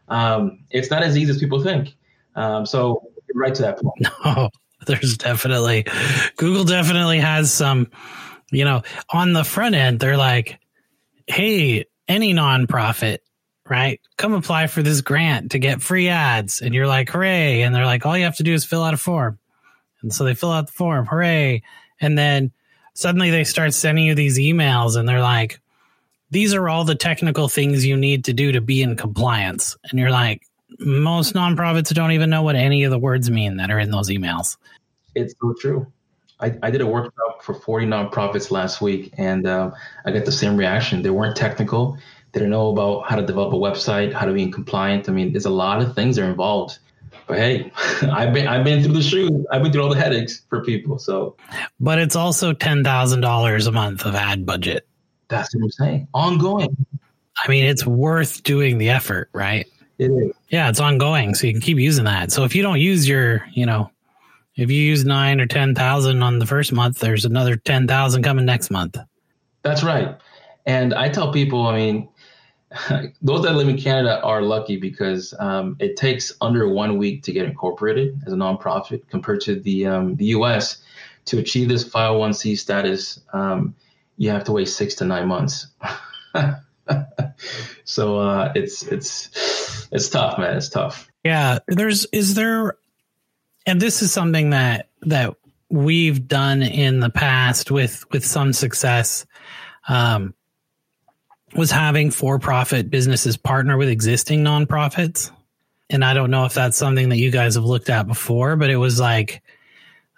um, 0.07 0.63
it's 0.69 0.89
not 0.89 1.03
as 1.03 1.17
easy 1.17 1.31
as 1.31 1.39
people 1.39 1.61
think. 1.61 1.95
Um, 2.35 2.65
so 2.65 3.03
right 3.35 3.53
to 3.53 3.61
that 3.63 3.79
point. 3.79 4.07
No, 4.25 4.49
there's 4.85 5.17
definitely 5.17 5.85
Google 6.37 6.65
definitely 6.65 7.19
has 7.19 7.53
some, 7.53 7.89
you 8.51 8.65
know, 8.65 8.83
on 9.09 9.33
the 9.33 9.43
front 9.43 9.75
end, 9.75 9.99
they're 9.99 10.17
like, 10.17 10.59
hey, 11.27 11.85
any 12.07 12.33
nonprofit, 12.33 13.19
right? 13.69 14.01
Come 14.17 14.33
apply 14.33 14.67
for 14.67 14.83
this 14.83 15.01
grant 15.01 15.51
to 15.51 15.59
get 15.59 15.81
free 15.81 16.09
ads. 16.09 16.61
And 16.61 16.73
you're 16.73 16.87
like, 16.87 17.09
hooray. 17.09 17.61
And 17.61 17.73
they're 17.73 17.85
like, 17.85 18.05
all 18.05 18.17
you 18.17 18.25
have 18.25 18.37
to 18.37 18.43
do 18.43 18.53
is 18.53 18.65
fill 18.65 18.83
out 18.83 18.93
a 18.93 18.97
form. 18.97 19.39
And 20.01 20.13
so 20.13 20.25
they 20.25 20.35
fill 20.35 20.51
out 20.51 20.67
the 20.67 20.73
form, 20.73 21.05
hooray. 21.05 21.63
And 22.01 22.17
then 22.17 22.51
suddenly 22.93 23.31
they 23.31 23.45
start 23.45 23.73
sending 23.73 24.05
you 24.05 24.15
these 24.15 24.37
emails 24.37 24.97
and 24.97 25.07
they're 25.07 25.21
like, 25.21 25.59
these 26.33 26.53
are 26.55 26.67
all 26.67 26.83
the 26.83 26.95
technical 26.95 27.47
things 27.47 27.85
you 27.85 27.95
need 27.95 28.25
to 28.25 28.33
do 28.33 28.51
to 28.51 28.59
be 28.59 28.81
in 28.81 28.95
compliance. 28.95 29.77
And 29.89 29.99
you're 29.99 30.09
like, 30.09 30.41
most 30.79 31.35
nonprofits 31.35 31.93
don't 31.93 32.11
even 32.11 32.31
know 32.31 32.41
what 32.41 32.55
any 32.55 32.83
of 32.83 32.91
the 32.91 32.97
words 32.97 33.29
mean 33.29 33.57
that 33.57 33.69
are 33.69 33.77
in 33.77 33.91
those 33.91 34.09
emails. 34.09 34.57
It's 35.13 35.35
so 35.39 35.53
true. 35.53 35.87
I, 36.39 36.57
I 36.63 36.71
did 36.71 36.81
a 36.81 36.87
workshop 36.87 37.43
for 37.43 37.53
40 37.53 37.85
nonprofits 37.85 38.49
last 38.49 38.81
week, 38.81 39.13
and 39.17 39.45
uh, 39.45 39.71
I 40.05 40.11
got 40.11 40.25
the 40.25 40.31
same 40.31 40.57
reaction. 40.57 41.03
They 41.03 41.11
weren't 41.11 41.37
technical. 41.37 41.99
They 42.31 42.39
didn't 42.39 42.49
know 42.49 42.69
about 42.69 43.07
how 43.07 43.15
to 43.15 43.25
develop 43.25 43.53
a 43.53 43.57
website, 43.57 44.11
how 44.11 44.25
to 44.25 44.33
be 44.33 44.41
in 44.41 44.51
compliant. 44.51 45.07
I 45.07 45.11
mean, 45.11 45.33
there's 45.33 45.45
a 45.45 45.51
lot 45.51 45.83
of 45.83 45.93
things 45.93 46.15
that 46.15 46.23
are 46.23 46.29
involved. 46.29 46.79
But 47.27 47.37
hey, 47.37 47.71
I've 48.11 48.33
been 48.33 48.47
I've 48.47 48.65
been 48.65 48.83
through 48.83 48.93
the 48.93 49.03
shoes. 49.03 49.45
I've 49.51 49.61
been 49.61 49.71
through 49.71 49.83
all 49.83 49.93
the 49.93 49.99
headaches 49.99 50.41
for 50.49 50.63
people. 50.63 50.97
So, 50.97 51.37
but 51.79 51.99
it's 51.99 52.15
also 52.15 52.53
ten 52.53 52.83
thousand 52.83 53.21
dollars 53.21 53.67
a 53.67 53.71
month 53.71 54.03
of 54.03 54.15
ad 54.15 54.47
budget. 54.47 54.87
That's 55.37 55.55
what 55.55 55.63
I'm 55.63 55.71
saying. 55.71 56.07
Ongoing. 56.13 56.85
I 57.43 57.49
mean, 57.49 57.65
it's 57.65 57.85
worth 57.85 58.43
doing 58.43 58.77
the 58.77 58.89
effort, 58.89 59.29
right? 59.33 59.67
It 59.97 60.11
is. 60.11 60.33
Yeah, 60.49 60.69
it's 60.69 60.79
ongoing, 60.79 61.35
so 61.35 61.47
you 61.47 61.53
can 61.53 61.61
keep 61.61 61.77
using 61.77 62.05
that. 62.05 62.31
So 62.31 62.43
if 62.43 62.55
you 62.55 62.63
don't 62.63 62.79
use 62.79 63.07
your, 63.07 63.45
you 63.53 63.65
know, 63.65 63.91
if 64.55 64.69
you 64.69 64.81
use 64.81 65.03
nine 65.05 65.39
or 65.39 65.45
ten 65.45 65.75
thousand 65.75 66.21
on 66.23 66.39
the 66.39 66.45
first 66.45 66.71
month, 66.71 66.99
there's 66.99 67.25
another 67.25 67.55
ten 67.55 67.87
thousand 67.87 68.23
coming 68.23 68.45
next 68.45 68.69
month. 68.69 68.97
That's 69.63 69.83
right. 69.83 70.17
And 70.65 70.93
I 70.93 71.09
tell 71.09 71.31
people, 71.31 71.67
I 71.67 71.75
mean, 71.75 72.09
those 73.21 73.43
that 73.43 73.55
live 73.55 73.67
in 73.67 73.77
Canada 73.77 74.21
are 74.21 74.41
lucky 74.41 74.77
because 74.77 75.33
um, 75.39 75.75
it 75.79 75.95
takes 75.97 76.31
under 76.41 76.69
one 76.69 76.97
week 76.97 77.23
to 77.23 77.31
get 77.31 77.45
incorporated 77.45 78.19
as 78.25 78.33
a 78.33 78.35
nonprofit 78.35 79.07
compared 79.09 79.41
to 79.41 79.59
the 79.59 79.85
um, 79.85 80.15
the 80.15 80.25
U.S. 80.25 80.81
To 81.25 81.39
achieve 81.39 81.69
this 81.69 81.87
501c 81.87 82.57
status, 82.57 83.21
um, 83.31 83.73
you 84.17 84.29
have 84.29 84.43
to 84.46 84.51
wait 84.51 84.70
six 84.70 84.96
to 84.96 85.05
nine 85.05 85.27
months. 85.27 85.67
so 87.84 88.17
uh, 88.20 88.51
it's 88.55 88.84
it's 88.84 89.88
it's 89.91 90.10
tough, 90.10 90.38
man. 90.38 90.58
It's 90.58 90.70
tough. 90.70 91.08
Yeah, 91.24 91.60
there's 91.67 92.05
is 92.05 92.36
there, 92.36 92.77
and 93.65 93.82
this 93.82 94.01
is 94.01 94.12
something 94.12 94.51
that 94.51 94.89
that 95.01 95.36
we've 95.70 96.27
done 96.27 96.62
in 96.62 97.00
the 97.00 97.10
past 97.10 97.72
with 97.72 98.03
with 98.12 98.25
some 98.25 98.53
success. 98.53 99.25
Um, 99.88 100.34
was 101.55 101.72
having 101.72 102.12
for 102.12 102.39
profit 102.39 102.89
businesses 102.89 103.38
partner 103.38 103.77
with 103.77 103.89
existing 103.89 104.43
nonprofits. 104.43 105.32
And 105.89 106.03
I 106.03 106.13
don't 106.13 106.32
know 106.32 106.46
if 106.46 106.53
that's 106.53 106.77
something 106.77 107.10
that 107.10 107.17
you 107.17 107.32
guys 107.32 107.55
have 107.55 107.65
looked 107.65 107.89
at 107.89 108.08
before, 108.08 108.55
but 108.55 108.70
it 108.70 108.77
was 108.77 109.00
like 109.00 109.43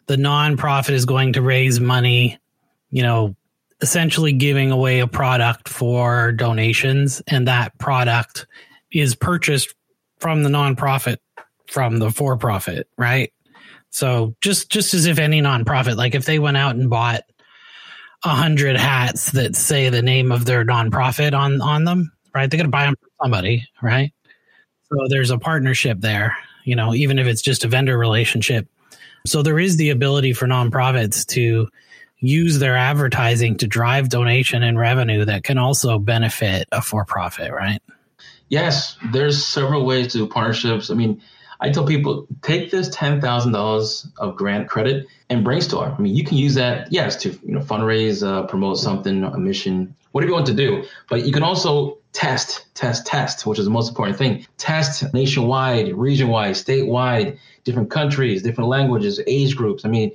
the 0.07 0.15
nonprofit 0.15 0.91
is 0.91 1.05
going 1.05 1.33
to 1.33 1.41
raise 1.41 1.79
money, 1.79 2.37
you 2.89 3.03
know, 3.03 3.35
essentially 3.81 4.33
giving 4.33 4.71
away 4.71 4.99
a 4.99 5.07
product 5.07 5.69
for 5.69 6.31
donations. 6.31 7.21
And 7.27 7.47
that 7.47 7.77
product 7.77 8.47
is 8.91 9.15
purchased 9.15 9.73
from 10.19 10.43
the 10.43 10.49
nonprofit 10.49 11.17
from 11.67 11.99
the 11.99 12.11
for 12.11 12.37
profit, 12.37 12.87
right? 12.97 13.33
So 13.89 14.35
just 14.41 14.69
just 14.69 14.93
as 14.93 15.05
if 15.05 15.19
any 15.19 15.41
nonprofit, 15.41 15.95
like 15.95 16.15
if 16.15 16.25
they 16.25 16.39
went 16.39 16.57
out 16.57 16.75
and 16.75 16.89
bought 16.89 17.21
a 18.23 18.29
hundred 18.29 18.77
hats 18.77 19.31
that 19.31 19.55
say 19.55 19.89
the 19.89 20.01
name 20.01 20.31
of 20.31 20.45
their 20.45 20.65
nonprofit 20.65 21.33
on 21.33 21.61
on 21.61 21.83
them, 21.85 22.11
right? 22.33 22.49
They're 22.49 22.57
gonna 22.57 22.69
buy 22.69 22.85
them 22.85 22.95
from 22.99 23.09
somebody, 23.23 23.67
right? 23.81 24.11
So 24.91 24.97
there's 25.09 25.31
a 25.31 25.37
partnership 25.37 25.99
there, 25.99 26.35
you 26.63 26.75
know, 26.75 26.93
even 26.93 27.19
if 27.19 27.27
it's 27.27 27.41
just 27.41 27.63
a 27.63 27.67
vendor 27.67 27.97
relationship. 27.97 28.67
So 29.25 29.41
there 29.41 29.59
is 29.59 29.77
the 29.77 29.89
ability 29.89 30.33
for 30.33 30.45
nonprofits 30.45 31.25
to 31.27 31.67
use 32.27 32.59
their 32.59 32.75
advertising 32.75 33.57
to 33.57 33.67
drive 33.67 34.09
donation 34.09 34.63
and 34.63 34.77
revenue 34.77 35.25
that 35.25 35.43
can 35.43 35.57
also 35.57 35.99
benefit 35.99 36.67
a 36.71 36.81
for 36.81 37.05
profit, 37.05 37.51
right? 37.51 37.81
Yes, 38.49 38.97
there's 39.11 39.45
several 39.45 39.85
ways 39.85 40.11
to 40.13 40.19
do 40.19 40.27
partnerships. 40.27 40.89
I 40.91 40.93
mean, 40.93 41.21
I 41.59 41.71
tell 41.71 41.85
people 41.85 42.27
take 42.41 42.71
this 42.71 42.89
ten 42.89 43.21
thousand 43.21 43.53
dollars 43.53 44.07
of 44.17 44.35
grant 44.35 44.67
credit 44.69 45.07
and 45.29 45.43
brainstorm. 45.43 45.95
I 45.97 46.01
mean, 46.01 46.15
you 46.15 46.23
can 46.23 46.37
use 46.37 46.55
that, 46.55 46.91
yes, 46.91 47.15
to 47.23 47.29
you 47.29 47.53
know 47.53 47.61
fundraise, 47.61 48.25
uh, 48.25 48.43
promote 48.47 48.77
something, 48.77 49.23
a 49.23 49.37
mission, 49.37 49.95
whatever 50.11 50.29
you 50.29 50.35
want 50.35 50.47
to 50.47 50.53
do. 50.53 50.83
But 51.09 51.25
you 51.25 51.31
can 51.31 51.43
also 51.43 51.97
test, 52.13 52.65
test, 52.75 53.05
test, 53.05 53.45
which 53.45 53.59
is 53.59 53.65
the 53.65 53.71
most 53.71 53.89
important 53.89 54.17
thing. 54.17 54.45
Test 54.57 55.13
nationwide, 55.13 55.93
region-wide, 55.95 56.55
statewide, 56.55 57.37
different 57.63 57.89
countries, 57.89 58.41
different 58.41 58.69
languages, 58.69 59.19
age 59.27 59.55
groups. 59.55 59.85
I 59.85 59.89
mean, 59.89 60.11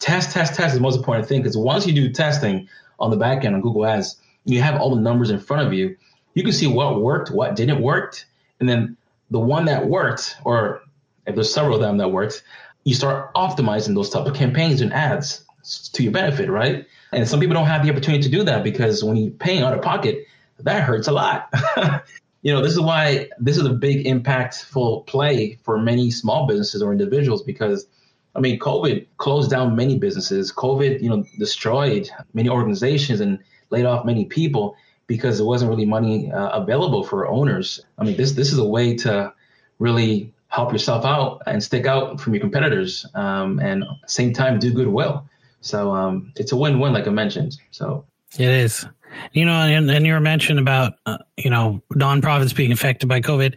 test, 0.00 0.32
test, 0.32 0.54
test 0.54 0.68
is 0.68 0.74
the 0.74 0.80
most 0.80 0.96
important 0.96 1.28
thing 1.28 1.40
because 1.40 1.56
once 1.56 1.86
you 1.86 1.92
do 1.92 2.10
testing 2.10 2.68
on 2.98 3.10
the 3.10 3.16
back 3.16 3.44
end 3.44 3.54
on 3.54 3.60
Google 3.60 3.86
Ads, 3.86 4.16
you 4.44 4.60
have 4.60 4.80
all 4.80 4.94
the 4.94 5.00
numbers 5.00 5.30
in 5.30 5.38
front 5.38 5.66
of 5.66 5.72
you. 5.72 5.96
You 6.34 6.42
can 6.42 6.52
see 6.52 6.66
what 6.66 7.00
worked, 7.00 7.30
what 7.30 7.54
didn't 7.54 7.80
work, 7.80 8.16
and 8.58 8.68
then 8.68 8.96
the 9.30 9.38
one 9.38 9.66
that 9.66 9.86
worked, 9.86 10.36
or 10.44 10.82
if 11.26 11.34
there's 11.34 11.52
several 11.52 11.76
of 11.76 11.80
them 11.80 11.98
that 11.98 12.08
worked, 12.08 12.42
you 12.84 12.94
start 12.94 13.32
optimizing 13.34 13.94
those 13.94 14.10
type 14.10 14.26
of 14.26 14.34
campaigns 14.34 14.80
and 14.80 14.92
ads 14.92 15.44
to 15.92 16.02
your 16.02 16.12
benefit, 16.12 16.50
right? 16.50 16.86
And 17.12 17.28
some 17.28 17.40
people 17.40 17.54
don't 17.54 17.66
have 17.66 17.84
the 17.84 17.90
opportunity 17.90 18.22
to 18.22 18.28
do 18.28 18.42
that 18.44 18.64
because 18.64 19.04
when 19.04 19.16
you're 19.16 19.30
paying 19.30 19.62
out 19.62 19.74
of 19.74 19.82
pocket, 19.82 20.26
that 20.60 20.82
hurts 20.82 21.08
a 21.08 21.12
lot. 21.12 21.52
you 22.42 22.52
know, 22.52 22.62
this 22.62 22.72
is 22.72 22.80
why 22.80 23.28
this 23.38 23.56
is 23.56 23.66
a 23.66 23.72
big 23.72 24.06
impactful 24.06 25.06
play 25.06 25.58
for 25.62 25.78
many 25.78 26.10
small 26.10 26.46
businesses 26.46 26.82
or 26.82 26.92
individuals 26.92 27.42
because 27.42 27.86
I 28.34 28.40
mean, 28.40 28.58
COVID 28.58 29.06
closed 29.16 29.50
down 29.50 29.76
many 29.76 29.98
businesses. 29.98 30.52
COVID, 30.52 31.02
you 31.02 31.08
know, 31.08 31.24
destroyed 31.38 32.08
many 32.32 32.48
organizations 32.48 33.20
and 33.20 33.38
laid 33.70 33.84
off 33.84 34.04
many 34.04 34.24
people 34.24 34.76
because 35.06 35.38
there 35.38 35.46
wasn't 35.46 35.68
really 35.68 35.86
money 35.86 36.30
uh, 36.30 36.50
available 36.50 37.02
for 37.02 37.26
owners. 37.26 37.80
I 37.98 38.04
mean, 38.04 38.16
this 38.16 38.32
this 38.32 38.52
is 38.52 38.58
a 38.58 38.64
way 38.64 38.94
to 38.98 39.32
really 39.80 40.32
help 40.48 40.72
yourself 40.72 41.04
out 41.04 41.42
and 41.46 41.62
stick 41.62 41.86
out 41.86 42.20
from 42.20 42.34
your 42.34 42.40
competitors, 42.40 43.06
um, 43.14 43.58
and 43.60 43.84
same 44.06 44.32
time 44.32 44.58
do 44.58 44.72
goodwill. 44.72 45.26
So 45.60 45.92
um, 45.94 46.32
it's 46.36 46.52
a 46.52 46.56
win-win, 46.56 46.92
like 46.92 47.06
I 47.06 47.10
mentioned. 47.10 47.58
So 47.70 48.04
it 48.38 48.48
is. 48.48 48.86
You 49.32 49.44
know, 49.44 49.52
and, 49.52 49.90
and 49.90 50.06
you 50.06 50.12
were 50.12 50.20
mentioned 50.20 50.60
about 50.60 50.94
uh, 51.06 51.18
you 51.36 51.50
know 51.50 51.82
nonprofits 51.92 52.54
being 52.54 52.70
affected 52.70 53.08
by 53.08 53.20
COVID. 53.20 53.56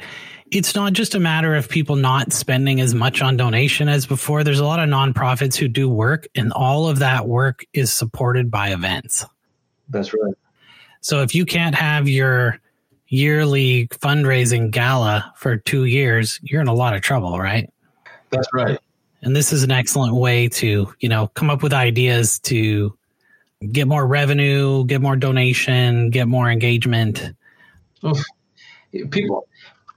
It's 0.56 0.76
not 0.76 0.94
just 0.94 1.16
a 1.16 1.20
matter 1.20 1.56
of 1.56 1.68
people 1.68 1.96
not 1.96 2.32
spending 2.32 2.80
as 2.80 2.94
much 2.94 3.22
on 3.22 3.38
donation 3.38 3.90
as 3.90 4.06
before. 4.06 4.44
There's 4.44 4.60
a 4.60 4.66
lot 4.66 4.80
of 4.80 4.88
nonprofits 4.88 5.56
who 5.56 5.68
do 5.68 5.90
work, 5.90 6.28
and 6.36 6.54
all 6.54 6.88
of 6.88 7.00
that 7.00 7.28
work 7.28 7.66
is 7.74 7.92
supported 7.92 8.52
by 8.52 8.70
events. 8.70 9.26
That's 9.90 10.14
right. 10.14 10.36
So 11.02 11.22
if 11.22 11.34
you 11.34 11.46
can't 11.46 11.76
have 11.76 12.08
your 12.08 12.60
yearly 13.08 13.88
fundraising 13.88 14.72
gala 14.72 15.34
for 15.36 15.58
two 15.58 15.86
years, 15.86 16.40
you're 16.44 16.62
in 16.62 16.68
a 16.68 16.74
lot 16.74 16.96
of 16.96 17.02
trouble, 17.02 17.40
right? 17.40 17.72
That's 18.30 18.48
right. 18.54 18.80
And 19.24 19.36
this 19.36 19.54
is 19.54 19.64
an 19.64 19.72
excellent 19.72 20.16
way 20.16 20.50
to, 20.50 20.94
you 21.00 21.10
know, 21.10 21.28
come 21.28 21.50
up 21.50 21.64
with 21.64 21.74
ideas 21.74 22.40
to 22.40 22.96
get 23.72 23.88
more 23.88 24.06
revenue, 24.06 24.86
get 24.86 25.02
more 25.02 25.16
donation, 25.16 26.10
get 26.10 26.28
more 26.28 26.50
engagement. 26.50 27.34
Oof. 28.06 28.24
People, 29.10 29.48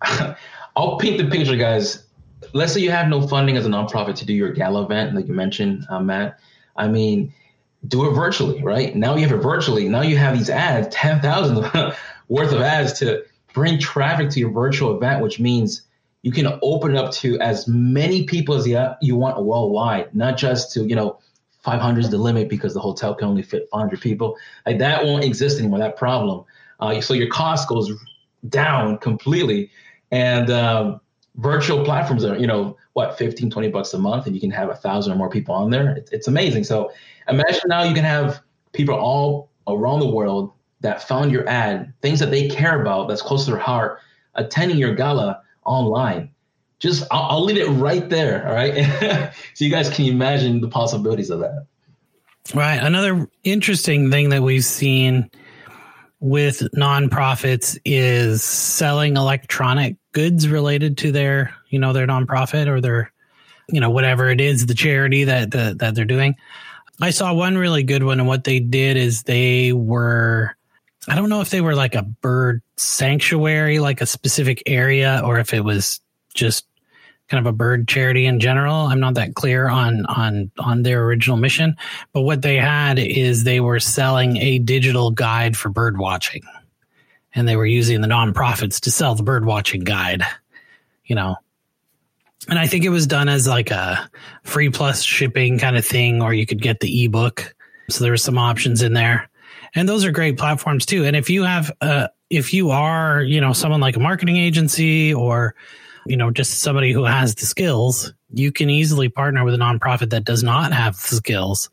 I'll 0.77 0.99
paint 0.99 1.19
the 1.19 1.29
picture, 1.29 1.57
guys. 1.57 2.05
Let's 2.53 2.73
say 2.73 2.81
you 2.81 2.91
have 2.91 3.09
no 3.09 3.27
funding 3.27 3.57
as 3.57 3.67
a 3.67 3.69
nonprofit 3.69 4.17
to 4.17 4.27
do 4.27 4.33
your 4.33 4.53
gala 4.53 4.85
event, 4.85 5.15
like 5.15 5.27
you 5.27 5.35
mentioned, 5.35 5.87
uh, 5.89 6.01
Matt. 6.01 6.39
I 6.77 6.89
mean, 6.89 7.33
do 7.87 8.09
it 8.09 8.15
virtually, 8.15 8.63
right? 8.63 8.95
Now 8.95 9.17
you 9.17 9.27
have 9.27 9.39
it 9.39 9.43
virtually. 9.43 9.89
Now 9.89 10.03
you 10.03 10.17
have 10.17 10.37
these 10.37 10.51
ads, 10.51 10.95
10,000 10.95 11.57
worth 12.29 12.53
of 12.53 12.61
ads 12.61 12.93
to 13.01 13.25
bring 13.55 13.79
traffic 13.79 14.31
to 14.31 14.41
your 14.41 14.51
virtual 14.51 14.97
event, 14.97 15.23
which 15.23 15.41
means 15.41 15.83
you 16.23 16.33
can 16.33 16.59
open 16.63 16.93
it 16.93 16.99
up 16.99 17.13
to 17.13 17.39
as 17.41 17.67
many 17.69 18.25
people 18.25 18.55
as 18.55 18.67
you 18.67 19.17
want 19.17 19.43
worldwide, 19.43 20.15
not 20.15 20.37
just 20.37 20.73
to, 20.73 20.85
you 20.85 20.97
know, 20.97 21.19
500 21.63 22.05
is 22.05 22.11
the 22.11 22.19
limit 22.19 22.49
because 22.49 22.75
the 22.75 22.81
hotel 22.81 23.15
can 23.15 23.29
only 23.29 23.43
fit 23.43 23.69
500 23.73 24.01
people. 24.01 24.37
Like 24.65 24.79
that 24.79 25.05
won't 25.05 25.25
exist 25.25 25.59
anymore, 25.59 25.79
that 25.81 25.97
problem. 25.97 26.45
Uh, 26.79 27.01
so 27.01 27.15
your 27.15 27.29
cost 27.29 27.69
goes 27.69 27.93
down 28.49 28.99
completely. 28.99 29.71
And 30.11 30.51
um, 30.51 31.01
virtual 31.37 31.85
platforms 31.85 32.25
are, 32.25 32.37
you 32.37 32.47
know, 32.47 32.77
what, 32.93 33.19
15, 33.19 33.51
20 33.51 33.69
bucks 33.69 33.93
a 33.93 33.99
month, 33.99 34.27
and 34.27 34.35
you 34.35 34.41
can 34.41 34.51
have 34.51 34.71
a 34.71 34.75
thousand 34.75 35.13
or 35.13 35.17
more 35.17 35.29
people 35.29 35.55
on 35.55 35.71
there. 35.71 35.97
It's, 35.97 36.11
it's 36.13 36.29
amazing. 36.29 36.65
So 36.65 36.93
Imagine 37.29 37.63
now 37.67 37.83
you 37.83 37.95
can 37.95 38.05
have 38.05 38.41
people 38.73 38.95
all 38.95 39.51
around 39.67 40.01
the 40.01 40.11
world 40.11 40.53
that 40.81 41.03
found 41.03 41.33
your 41.33 41.49
ad, 41.49 41.93
things 42.03 42.21
that 42.21 42.31
they 42.31 42.49
care 42.49 42.81
about, 42.81 43.09
that's 43.09 43.23
close 43.23 43.45
to 43.47 43.53
their 43.53 43.61
heart, 43.61 44.01
attending 44.35 44.79
your 44.79 44.95
gala 44.95 45.43
online. 45.65 46.31
Just, 46.79 47.05
I'll, 47.11 47.23
I'll 47.23 47.45
leave 47.45 47.57
it 47.57 47.69
right 47.71 48.09
there. 48.09 48.47
All 48.47 48.55
right. 48.55 49.33
so 49.55 49.65
you 49.65 49.71
guys 49.71 49.89
can 49.91 50.05
imagine 50.05 50.61
the 50.61 50.69
possibilities 50.69 51.31
of 51.31 51.41
that. 51.41 51.67
Right. 52.55 52.77
Another 52.77 53.29
interesting 53.43 54.11
thing 54.11 54.29
that 54.29 54.43
we've 54.43 54.65
seen 54.65 55.31
with 56.21 56.61
nonprofits 56.75 57.79
is 57.85 58.43
selling 58.43 59.17
electronic 59.17 59.97
goods 60.13 60.49
related 60.49 60.99
to 60.99 61.13
their, 61.13 61.55
you 61.69 61.79
know, 61.79 61.93
their 61.93 62.07
nonprofit 62.07 62.67
or 62.67 62.81
their, 62.81 63.13
you 63.69 63.81
know, 63.81 63.91
whatever 63.91 64.31
it 64.31 64.41
is, 64.41 64.67
the 64.67 64.75
charity 64.75 65.25
that 65.25 65.51
that, 65.51 65.79
that 65.79 65.95
they're 65.95 66.05
doing. 66.05 66.35
I 67.01 67.11
saw 67.11 67.35
one 67.35 67.59
really 67.59 67.83
good 67.83 68.03
one, 68.03 68.21
and 68.21 68.29
what 68.29 68.45
they 68.45 68.59
did 68.59 68.97
is 68.97 69.25
they 69.25 69.73
were, 69.73 70.57
I 71.09 71.15
don't 71.15 71.29
know 71.29 71.43
if 71.43 71.51
they 71.51 71.61
were 71.61 71.75
like 71.75 71.95
a 71.95 72.03
bird 72.03 72.63
sanctuary, 72.77 73.79
like 73.79 74.01
a 74.01 74.07
specific 74.07 74.63
area, 74.65 75.21
or 75.23 75.39
if 75.39 75.53
it 75.53 75.61
was 75.61 76.01
just 76.33 76.67
kind 77.29 77.45
of 77.45 77.53
a 77.53 77.57
bird 77.57 77.89
charity 77.89 78.27
in 78.27 78.41
general. 78.41 78.75
I'm 78.75 79.01
not 79.01 79.15
that 79.15 79.35
clear 79.35 79.69
on 79.69 80.07
on 80.07 80.51
on 80.59 80.83
their 80.83 81.05
original 81.05 81.37
mission, 81.37 81.77
but 82.13 82.23
what 82.23 82.43
they 82.43 82.57
had 82.57 82.99
is 82.99 83.45
they 83.45 83.61
were 83.61 83.81
selling 83.81 84.37
a 84.37 84.59
digital 84.59 85.11
guide 85.11 85.57
for 85.57 85.69
bird 85.69 85.99
watching. 85.99 86.43
And 87.35 87.47
they 87.47 87.57
were 87.57 87.67
using 87.67 88.01
the 88.01 88.09
nonprofits 88.09 88.81
to 88.81 88.91
sell 88.91 89.15
the 89.15 89.23
bird 89.23 89.45
watching 89.45 89.83
guide, 89.83 90.23
you 91.05 91.15
know. 91.15 91.37
And 92.49 92.59
I 92.59 92.67
think 92.67 92.85
it 92.85 92.91
was 92.91 93.07
done 93.07 93.29
as 93.29 93.47
like 93.47 93.71
a 93.71 94.09
free 94.45 94.71
plus 94.71 95.03
shipping 95.03 95.59
kind 95.59 95.77
of 95.77 95.85
thing, 95.85 96.23
or 96.23 96.33
you 96.33 96.47
could 96.47 96.63
get 96.63 96.81
the 96.81 97.05
ebook. 97.05 97.55
So 97.91 98.05
there 98.05 98.13
were 98.13 98.17
some 98.17 98.39
options 98.39 98.83
in 98.83 98.95
there. 98.95 99.29
And 99.75 99.89
those 99.89 100.05
are 100.05 100.13
great 100.13 100.39
platforms 100.39 100.87
too. 100.87 101.05
And 101.05 101.15
if 101.15 101.29
you 101.29 101.43
have 101.43 101.71
uh 101.81 102.09
if 102.31 102.55
you 102.55 102.71
are, 102.71 103.23
you 103.23 103.41
know, 103.41 103.53
someone 103.53 103.81
like 103.81 103.97
a 103.97 104.01
marketing 104.01 104.37
agency 104.37 105.13
or 105.13 105.55
you 106.07 106.17
know, 106.17 106.31
just 106.31 106.59
somebody 106.61 106.93
who 106.93 107.05
has 107.05 107.35
the 107.35 107.47
skills, 107.47 108.13
you 108.33 108.53
can 108.53 108.71
easily 108.71 109.09
partner 109.09 109.45
with 109.45 109.55
a 109.55 109.59
nonprofit 109.59 110.11
that 110.11 110.25
does 110.25 110.43
not 110.43 110.73
have 110.73 110.95
the 110.95 111.17
skills 111.17 111.71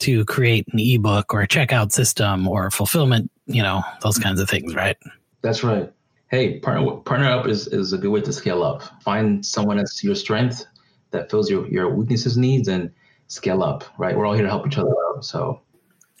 to 0.00 0.24
create 0.26 0.66
an 0.72 0.78
ebook 0.78 1.34
or 1.34 1.42
a 1.42 1.48
checkout 1.48 1.92
system 1.92 2.46
or 2.46 2.70
fulfillment, 2.70 3.30
you 3.46 3.62
know, 3.62 3.82
those 4.02 4.18
kinds 4.18 4.40
of 4.40 4.48
things, 4.48 4.74
right? 4.74 4.96
That's 5.42 5.64
right. 5.64 5.92
Hey, 6.30 6.60
partner 6.60 6.90
partner 6.98 7.30
up 7.30 7.46
is, 7.46 7.66
is 7.68 7.92
a 7.92 7.98
good 7.98 8.10
way 8.10 8.20
to 8.20 8.32
scale 8.32 8.62
up. 8.62 8.82
Find 9.02 9.44
someone 9.44 9.78
that's 9.78 10.04
your 10.04 10.14
strength 10.14 10.66
that 11.10 11.30
fills 11.30 11.50
your, 11.50 11.66
your 11.68 11.88
weaknesses 11.88 12.36
needs 12.36 12.68
and 12.68 12.92
scale 13.28 13.62
up, 13.62 13.84
right? 13.98 14.16
We're 14.16 14.26
all 14.26 14.34
here 14.34 14.42
to 14.42 14.48
help 14.48 14.66
each 14.66 14.78
other 14.78 14.92
out. 15.08 15.24
So 15.24 15.62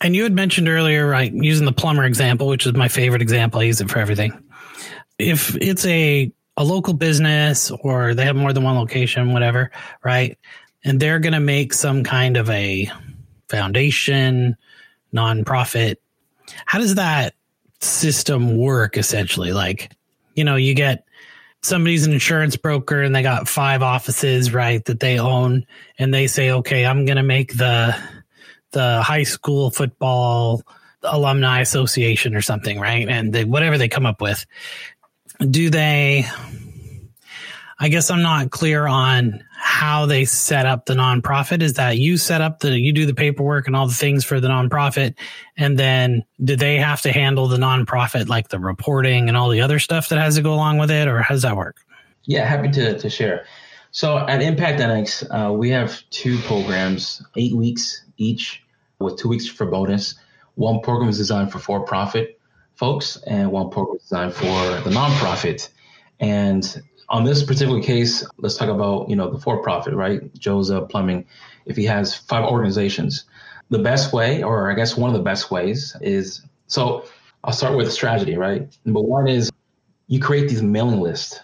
and 0.00 0.14
you 0.14 0.22
had 0.22 0.32
mentioned 0.32 0.68
earlier, 0.68 1.06
right, 1.06 1.32
using 1.32 1.66
the 1.66 1.72
plumber 1.72 2.04
example, 2.04 2.46
which 2.46 2.66
is 2.66 2.74
my 2.74 2.88
favorite 2.88 3.22
example. 3.22 3.60
I 3.60 3.64
use 3.64 3.80
it 3.80 3.90
for 3.90 3.98
everything. 3.98 4.44
If 5.18 5.56
it's 5.56 5.84
a 5.86 6.32
a 6.58 6.64
local 6.64 6.92
business 6.92 7.70
or 7.70 8.14
they 8.14 8.24
have 8.24 8.34
more 8.34 8.52
than 8.52 8.64
one 8.64 8.74
location, 8.74 9.32
whatever, 9.32 9.70
right? 10.02 10.36
And 10.84 10.98
they're 10.98 11.20
going 11.20 11.32
to 11.32 11.40
make 11.40 11.72
some 11.72 12.02
kind 12.02 12.36
of 12.36 12.50
a 12.50 12.90
foundation, 13.48 14.56
nonprofit. 15.14 15.96
How 16.66 16.80
does 16.80 16.96
that 16.96 17.34
system 17.80 18.56
work 18.56 18.96
essentially? 18.96 19.52
Like, 19.52 19.92
you 20.34 20.42
know, 20.42 20.56
you 20.56 20.74
get 20.74 21.04
somebody's 21.62 22.04
an 22.06 22.12
insurance 22.12 22.56
broker 22.56 23.02
and 23.02 23.14
they 23.14 23.22
got 23.22 23.48
five 23.48 23.80
offices, 23.82 24.52
right, 24.52 24.84
that 24.86 24.98
they 24.98 25.20
own 25.20 25.64
and 25.96 26.12
they 26.12 26.26
say, 26.26 26.50
"Okay, 26.50 26.84
I'm 26.84 27.04
going 27.04 27.16
to 27.16 27.22
make 27.22 27.56
the 27.56 27.96
the 28.72 29.00
high 29.00 29.22
school 29.22 29.70
football 29.70 30.62
alumni 31.04 31.60
association 31.60 32.34
or 32.34 32.42
something, 32.42 32.80
right? 32.80 33.08
And 33.08 33.32
they, 33.32 33.44
whatever 33.44 33.78
they 33.78 33.88
come 33.88 34.06
up 34.06 34.20
with 34.20 34.44
do 35.38 35.70
they 35.70 36.26
I 37.80 37.88
guess 37.88 38.10
I'm 38.10 38.22
not 38.22 38.50
clear 38.50 38.86
on 38.88 39.44
how 39.52 40.06
they 40.06 40.24
set 40.24 40.66
up 40.66 40.86
the 40.86 40.94
nonprofit. 40.94 41.62
Is 41.62 41.74
that 41.74 41.96
you 41.96 42.16
set 42.16 42.40
up 42.40 42.58
the, 42.58 42.76
you 42.76 42.92
do 42.92 43.06
the 43.06 43.14
paperwork 43.14 43.68
and 43.68 43.76
all 43.76 43.86
the 43.86 43.94
things 43.94 44.24
for 44.24 44.40
the 44.40 44.48
nonprofit. 44.48 45.14
And 45.56 45.78
then 45.78 46.24
do 46.42 46.56
they 46.56 46.78
have 46.78 47.02
to 47.02 47.12
handle 47.12 47.46
the 47.46 47.56
nonprofit, 47.56 48.28
like 48.28 48.48
the 48.48 48.58
reporting 48.58 49.28
and 49.28 49.36
all 49.36 49.48
the 49.48 49.60
other 49.60 49.78
stuff 49.78 50.08
that 50.08 50.18
has 50.18 50.34
to 50.34 50.42
go 50.42 50.54
along 50.54 50.78
with 50.78 50.90
it? 50.90 51.06
Or 51.06 51.22
how 51.22 51.34
does 51.34 51.42
that 51.42 51.56
work? 51.56 51.76
Yeah, 52.24 52.44
happy 52.44 52.68
to, 52.70 52.98
to 52.98 53.08
share. 53.08 53.46
So 53.92 54.18
at 54.18 54.42
Impact 54.42 54.80
NX, 54.80 55.30
uh, 55.30 55.52
we 55.52 55.70
have 55.70 56.02
two 56.10 56.38
programs, 56.40 57.22
eight 57.36 57.54
weeks 57.54 58.04
each 58.16 58.64
with 58.98 59.18
two 59.18 59.28
weeks 59.28 59.46
for 59.46 59.66
bonus. 59.66 60.16
One 60.56 60.80
program 60.80 61.08
is 61.08 61.18
designed 61.18 61.52
for 61.52 61.60
for 61.60 61.84
profit 61.84 62.37
folks 62.78 63.16
and 63.26 63.50
one 63.50 63.70
program 63.70 63.98
designed 63.98 64.34
for 64.34 64.44
the 64.44 64.90
nonprofit. 64.90 65.68
And 66.20 66.82
on 67.08 67.24
this 67.24 67.42
particular 67.42 67.82
case, 67.82 68.24
let's 68.38 68.56
talk 68.56 68.68
about, 68.68 69.10
you 69.10 69.16
know, 69.16 69.30
the 69.30 69.38
for-profit, 69.38 69.94
right? 69.94 70.32
Joe's 70.38 70.70
uh, 70.70 70.82
Plumbing. 70.82 71.26
If 71.66 71.76
he 71.76 71.84
has 71.84 72.14
five 72.14 72.44
organizations, 72.44 73.24
the 73.68 73.80
best 73.80 74.12
way, 74.12 74.42
or 74.42 74.70
I 74.70 74.74
guess 74.74 74.96
one 74.96 75.10
of 75.10 75.16
the 75.16 75.22
best 75.22 75.50
ways 75.50 75.96
is, 76.00 76.42
so 76.68 77.04
I'll 77.42 77.52
start 77.52 77.76
with 77.76 77.92
strategy, 77.92 78.36
right? 78.36 78.68
Number 78.84 79.00
one 79.00 79.26
is 79.26 79.50
you 80.06 80.20
create 80.20 80.48
these 80.48 80.62
mailing 80.62 81.00
lists 81.00 81.40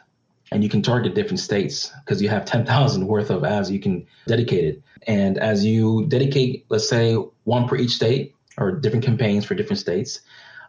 and 0.53 0.63
you 0.63 0.71
can 0.71 0.83
target 0.83 1.15
different 1.15 1.41
states 1.41 1.93
because 2.05 2.23
you 2.23 2.29
have 2.29 2.45
10,000 2.45 3.07
worth 3.09 3.31
of 3.31 3.45
ads 3.45 3.71
you 3.71 3.81
can 3.81 4.07
dedicate 4.29 4.65
it. 4.65 4.83
And 5.07 5.37
as 5.39 5.65
you 5.65 6.07
dedicate, 6.07 6.65
let's 6.69 6.89
say 6.89 7.15
one 7.43 7.69
per 7.69 7.77
each 7.77 7.91
state 7.91 8.35
or 8.57 8.71
different 8.71 9.05
campaigns 9.05 9.45
for 9.45 9.55
different 9.55 9.81
states, 9.81 10.21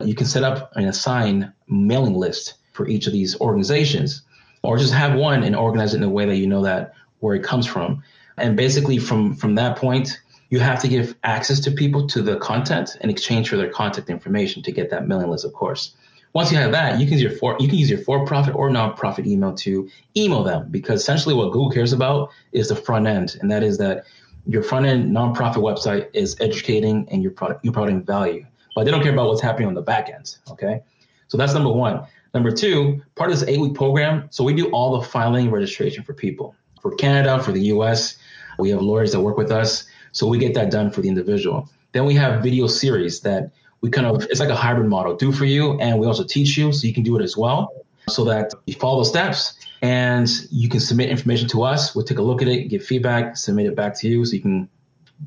you 0.01 0.15
can 0.15 0.25
set 0.25 0.43
up 0.43 0.71
and 0.75 0.87
assign 0.87 1.53
mailing 1.67 2.15
list 2.15 2.55
for 2.73 2.87
each 2.87 3.07
of 3.07 3.13
these 3.13 3.39
organizations, 3.39 4.21
or 4.63 4.77
just 4.77 4.93
have 4.93 5.17
one 5.17 5.43
and 5.43 5.55
organize 5.55 5.93
it 5.93 5.97
in 5.97 6.03
a 6.03 6.09
way 6.09 6.25
that 6.25 6.35
you 6.35 6.47
know 6.47 6.63
that 6.63 6.93
where 7.19 7.35
it 7.35 7.43
comes 7.43 7.65
from. 7.65 8.03
And 8.37 8.57
basically, 8.57 8.97
from 8.97 9.35
from 9.35 9.55
that 9.55 9.77
point, 9.77 10.19
you 10.49 10.59
have 10.59 10.81
to 10.81 10.87
give 10.87 11.15
access 11.23 11.59
to 11.61 11.71
people 11.71 12.07
to 12.07 12.21
the 12.21 12.37
content 12.37 12.97
in 13.01 13.09
exchange 13.09 13.49
for 13.49 13.57
their 13.57 13.69
contact 13.69 14.09
information 14.09 14.61
to 14.63 14.71
get 14.71 14.89
that 14.91 15.07
mailing 15.07 15.29
list, 15.29 15.45
of 15.45 15.53
course. 15.53 15.95
Once 16.33 16.51
you 16.51 16.57
have 16.57 16.73
that, 16.73 16.99
you 16.99 17.05
can 17.05 17.13
use 17.13 17.21
your 17.21 17.31
for 17.31 17.55
you 17.59 17.67
can 17.69 17.77
use 17.77 17.89
your 17.89 17.99
for-profit 17.99 18.53
or 18.55 18.69
non-profit 18.69 19.25
email 19.25 19.53
to 19.53 19.89
email 20.17 20.43
them 20.43 20.67
because 20.69 20.99
essentially 20.99 21.33
what 21.33 21.51
Google 21.51 21.71
cares 21.71 21.93
about 21.93 22.29
is 22.51 22.67
the 22.67 22.75
front 22.75 23.07
end, 23.07 23.37
and 23.39 23.49
that 23.51 23.63
is 23.63 23.77
that 23.77 24.03
your 24.45 24.61
front 24.61 24.85
end 24.85 25.15
nonprofit 25.15 25.57
website 25.57 26.09
is 26.13 26.35
educating 26.39 27.07
and 27.09 27.23
you're, 27.23 27.31
product, 27.31 27.63
you're 27.63 27.73
providing 27.73 28.03
value 28.03 28.45
but 28.75 28.83
they 28.83 28.91
don't 28.91 29.01
care 29.01 29.13
about 29.13 29.27
what's 29.27 29.41
happening 29.41 29.67
on 29.67 29.73
the 29.73 29.81
back 29.81 30.09
end. 30.09 30.37
Okay. 30.51 30.81
So 31.27 31.37
that's 31.37 31.53
number 31.53 31.71
one. 31.71 32.05
Number 32.35 32.51
two, 32.51 33.01
part 33.15 33.31
of 33.31 33.39
this 33.39 33.47
eight 33.47 33.59
week 33.59 33.73
program. 33.73 34.27
So 34.29 34.43
we 34.43 34.53
do 34.53 34.69
all 34.69 34.99
the 34.99 35.07
filing 35.07 35.49
registration 35.49 36.03
for 36.03 36.13
people 36.13 36.53
for 36.85 36.95
Canada, 36.97 37.41
for 37.41 37.51
the 37.51 37.61
US. 37.73 38.15
We 38.59 38.69
have 38.69 38.79
lawyers 38.79 39.11
that 39.13 39.21
work 39.21 39.37
with 39.37 39.51
us. 39.51 39.87
So 40.11 40.27
we 40.27 40.37
get 40.37 40.53
that 40.53 40.69
done 40.69 40.91
for 40.91 41.01
the 41.01 41.09
individual. 41.09 41.67
Then 41.93 42.05
we 42.05 42.13
have 42.13 42.43
video 42.43 42.67
series 42.67 43.21
that 43.21 43.51
we 43.81 43.89
kind 43.89 44.05
of, 44.05 44.21
it's 44.29 44.39
like 44.39 44.49
a 44.49 44.55
hybrid 44.55 44.87
model, 44.87 45.15
do 45.15 45.31
for 45.31 45.45
you. 45.45 45.79
And 45.79 45.97
we 45.97 46.05
also 46.05 46.23
teach 46.23 46.55
you 46.57 46.71
so 46.71 46.85
you 46.85 46.93
can 46.93 47.01
do 47.01 47.17
it 47.17 47.23
as 47.23 47.35
well 47.35 47.73
so 48.07 48.23
that 48.25 48.53
you 48.67 48.75
follow 48.75 48.99
the 48.99 49.05
steps 49.05 49.55
and 49.81 50.29
you 50.51 50.69
can 50.69 50.79
submit 50.79 51.09
information 51.09 51.47
to 51.49 51.63
us. 51.63 51.95
We'll 51.95 52.05
take 52.05 52.19
a 52.19 52.21
look 52.21 52.43
at 52.43 52.47
it, 52.47 52.67
give 52.67 52.85
feedback, 52.85 53.35
submit 53.35 53.65
it 53.65 53.75
back 53.75 53.97
to 54.01 54.07
you 54.07 54.23
so 54.23 54.33
you 54.33 54.41
can, 54.43 54.69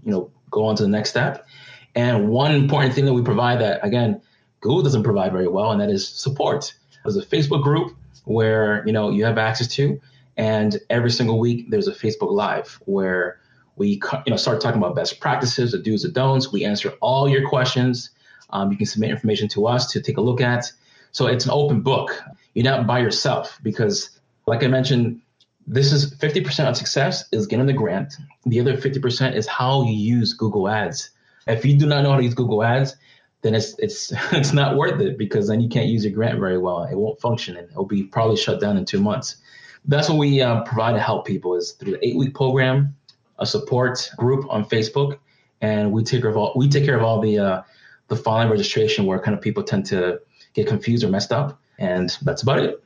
you 0.04 0.12
know, 0.12 0.30
go 0.52 0.64
on 0.64 0.76
to 0.76 0.84
the 0.84 0.88
next 0.88 1.10
step. 1.10 1.47
And 1.94 2.28
one 2.28 2.54
important 2.54 2.94
thing 2.94 3.04
that 3.06 3.14
we 3.14 3.22
provide 3.22 3.60
that, 3.60 3.84
again, 3.84 4.20
Google 4.60 4.82
doesn't 4.82 5.02
provide 5.02 5.32
very 5.32 5.48
well, 5.48 5.70
and 5.70 5.80
that 5.80 5.90
is 5.90 6.08
support. 6.08 6.74
There's 7.04 7.16
a 7.16 7.24
Facebook 7.24 7.62
group 7.62 7.96
where 8.24 8.84
you 8.86 8.92
know 8.92 9.10
you 9.10 9.24
have 9.24 9.38
access 9.38 9.68
to, 9.68 10.00
and 10.36 10.78
every 10.90 11.10
single 11.10 11.38
week 11.38 11.70
there's 11.70 11.88
a 11.88 11.92
Facebook 11.92 12.32
Live 12.32 12.80
where 12.84 13.40
we 13.76 14.00
you 14.26 14.30
know 14.30 14.36
start 14.36 14.60
talking 14.60 14.80
about 14.80 14.96
best 14.96 15.20
practices, 15.20 15.72
the 15.72 15.78
do's, 15.78 16.02
the 16.02 16.08
don'ts. 16.08 16.52
We 16.52 16.64
answer 16.64 16.90
all 17.00 17.28
your 17.28 17.48
questions. 17.48 18.10
Um, 18.50 18.72
you 18.72 18.78
can 18.78 18.86
submit 18.86 19.10
information 19.10 19.48
to 19.48 19.66
us 19.66 19.92
to 19.92 20.00
take 20.00 20.16
a 20.16 20.22
look 20.22 20.40
at. 20.40 20.72
So 21.12 21.26
it's 21.26 21.44
an 21.44 21.50
open 21.52 21.82
book. 21.82 22.20
You're 22.54 22.64
not 22.64 22.86
by 22.86 22.98
yourself 22.98 23.58
because, 23.62 24.18
like 24.46 24.64
I 24.64 24.68
mentioned, 24.68 25.20
this 25.66 25.92
is 25.92 26.14
50% 26.14 26.68
of 26.68 26.76
success 26.76 27.24
is 27.30 27.46
getting 27.46 27.66
the 27.66 27.74
grant. 27.74 28.14
The 28.46 28.58
other 28.58 28.76
50% 28.76 29.34
is 29.34 29.46
how 29.46 29.82
you 29.82 29.92
use 29.92 30.32
Google 30.32 30.68
Ads 30.68 31.10
if 31.48 31.64
you 31.64 31.76
do 31.76 31.86
not 31.86 32.02
know 32.02 32.10
how 32.10 32.18
to 32.18 32.22
use 32.22 32.34
Google 32.34 32.62
Ads, 32.62 32.96
then 33.42 33.54
it's 33.54 33.78
it's 33.78 34.12
it's 34.32 34.52
not 34.52 34.76
worth 34.76 35.00
it 35.00 35.18
because 35.18 35.48
then 35.48 35.60
you 35.60 35.68
can't 35.68 35.86
use 35.86 36.04
your 36.04 36.12
grant 36.12 36.38
very 36.38 36.58
well. 36.58 36.84
It 36.84 36.96
won't 36.96 37.20
function 37.20 37.56
and 37.56 37.68
it'll 37.70 37.84
be 37.84 38.04
probably 38.04 38.36
shut 38.36 38.60
down 38.60 38.76
in 38.76 38.84
two 38.84 39.00
months. 39.00 39.36
That's 39.84 40.08
what 40.08 40.18
we 40.18 40.40
uh, 40.40 40.62
provide 40.64 40.92
to 40.92 41.00
help 41.00 41.26
people 41.26 41.54
is 41.54 41.72
through 41.72 41.92
the 41.92 42.06
eight 42.06 42.16
week 42.16 42.34
program, 42.34 42.94
a 43.38 43.46
support 43.46 44.10
group 44.16 44.44
on 44.50 44.64
Facebook, 44.64 45.18
and 45.60 45.92
we 45.92 46.04
take 46.04 46.22
care 46.22 46.30
of 46.30 46.36
all 46.36 46.52
we 46.56 46.68
take 46.68 46.84
care 46.84 46.96
of 46.96 47.02
all 47.02 47.20
the 47.20 47.38
uh, 47.38 47.62
the 48.08 48.16
filing 48.16 48.50
registration 48.50 49.06
where 49.06 49.18
kind 49.18 49.36
of 49.36 49.42
people 49.42 49.62
tend 49.62 49.86
to 49.86 50.20
get 50.54 50.66
confused 50.66 51.04
or 51.04 51.08
messed 51.08 51.32
up, 51.32 51.60
and 51.78 52.16
that's 52.22 52.42
about 52.42 52.58
it. 52.58 52.82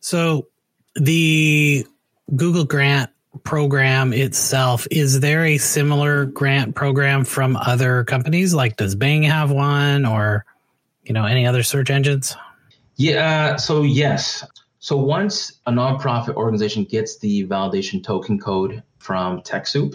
So 0.00 0.46
the 0.94 1.86
Google 2.36 2.64
Grant 2.64 3.10
program 3.44 4.12
itself, 4.12 4.86
is 4.90 5.20
there 5.20 5.44
a 5.44 5.58
similar 5.58 6.26
grant 6.26 6.74
program 6.74 7.24
from 7.24 7.56
other 7.56 8.04
companies? 8.04 8.52
Like, 8.52 8.76
does 8.76 8.94
Bing 8.94 9.22
have 9.22 9.50
one 9.50 10.04
or, 10.04 10.44
you 11.04 11.12
know, 11.12 11.24
any 11.24 11.46
other 11.46 11.62
search 11.62 11.90
engines? 11.90 12.36
Yeah. 12.96 13.56
So, 13.56 13.82
yes. 13.82 14.44
So, 14.80 14.96
once 14.96 15.52
a 15.66 15.72
nonprofit 15.72 16.34
organization 16.34 16.84
gets 16.84 17.18
the 17.18 17.46
validation 17.46 18.02
token 18.02 18.38
code 18.38 18.82
from 18.98 19.42
TechSoup, 19.42 19.94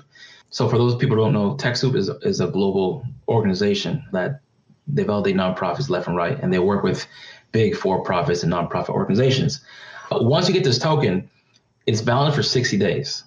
so 0.50 0.70
for 0.70 0.78
those 0.78 0.96
people 0.96 1.18
who 1.18 1.24
don't 1.24 1.34
know, 1.34 1.56
TechSoup 1.56 1.96
is, 1.96 2.10
is 2.22 2.40
a 2.40 2.48
global 2.48 3.06
organization 3.28 4.06
that 4.12 4.42
They 4.88 5.04
validate 5.04 5.36
nonprofits 5.36 5.90
left 5.90 6.08
and 6.08 6.16
right, 6.16 6.38
and 6.40 6.54
they 6.54 6.60
work 6.60 6.84
with 6.84 7.08
big 7.52 7.76
for-profits 7.76 8.44
and 8.44 8.52
nonprofit 8.52 8.90
organizations. 8.90 9.62
But 10.10 10.26
once 10.26 10.48
you 10.48 10.54
get 10.54 10.64
this 10.64 10.78
token, 10.78 11.30
it's 11.86 12.02
valid 12.02 12.34
for 12.34 12.44
60 12.44 12.78
days. 12.78 13.24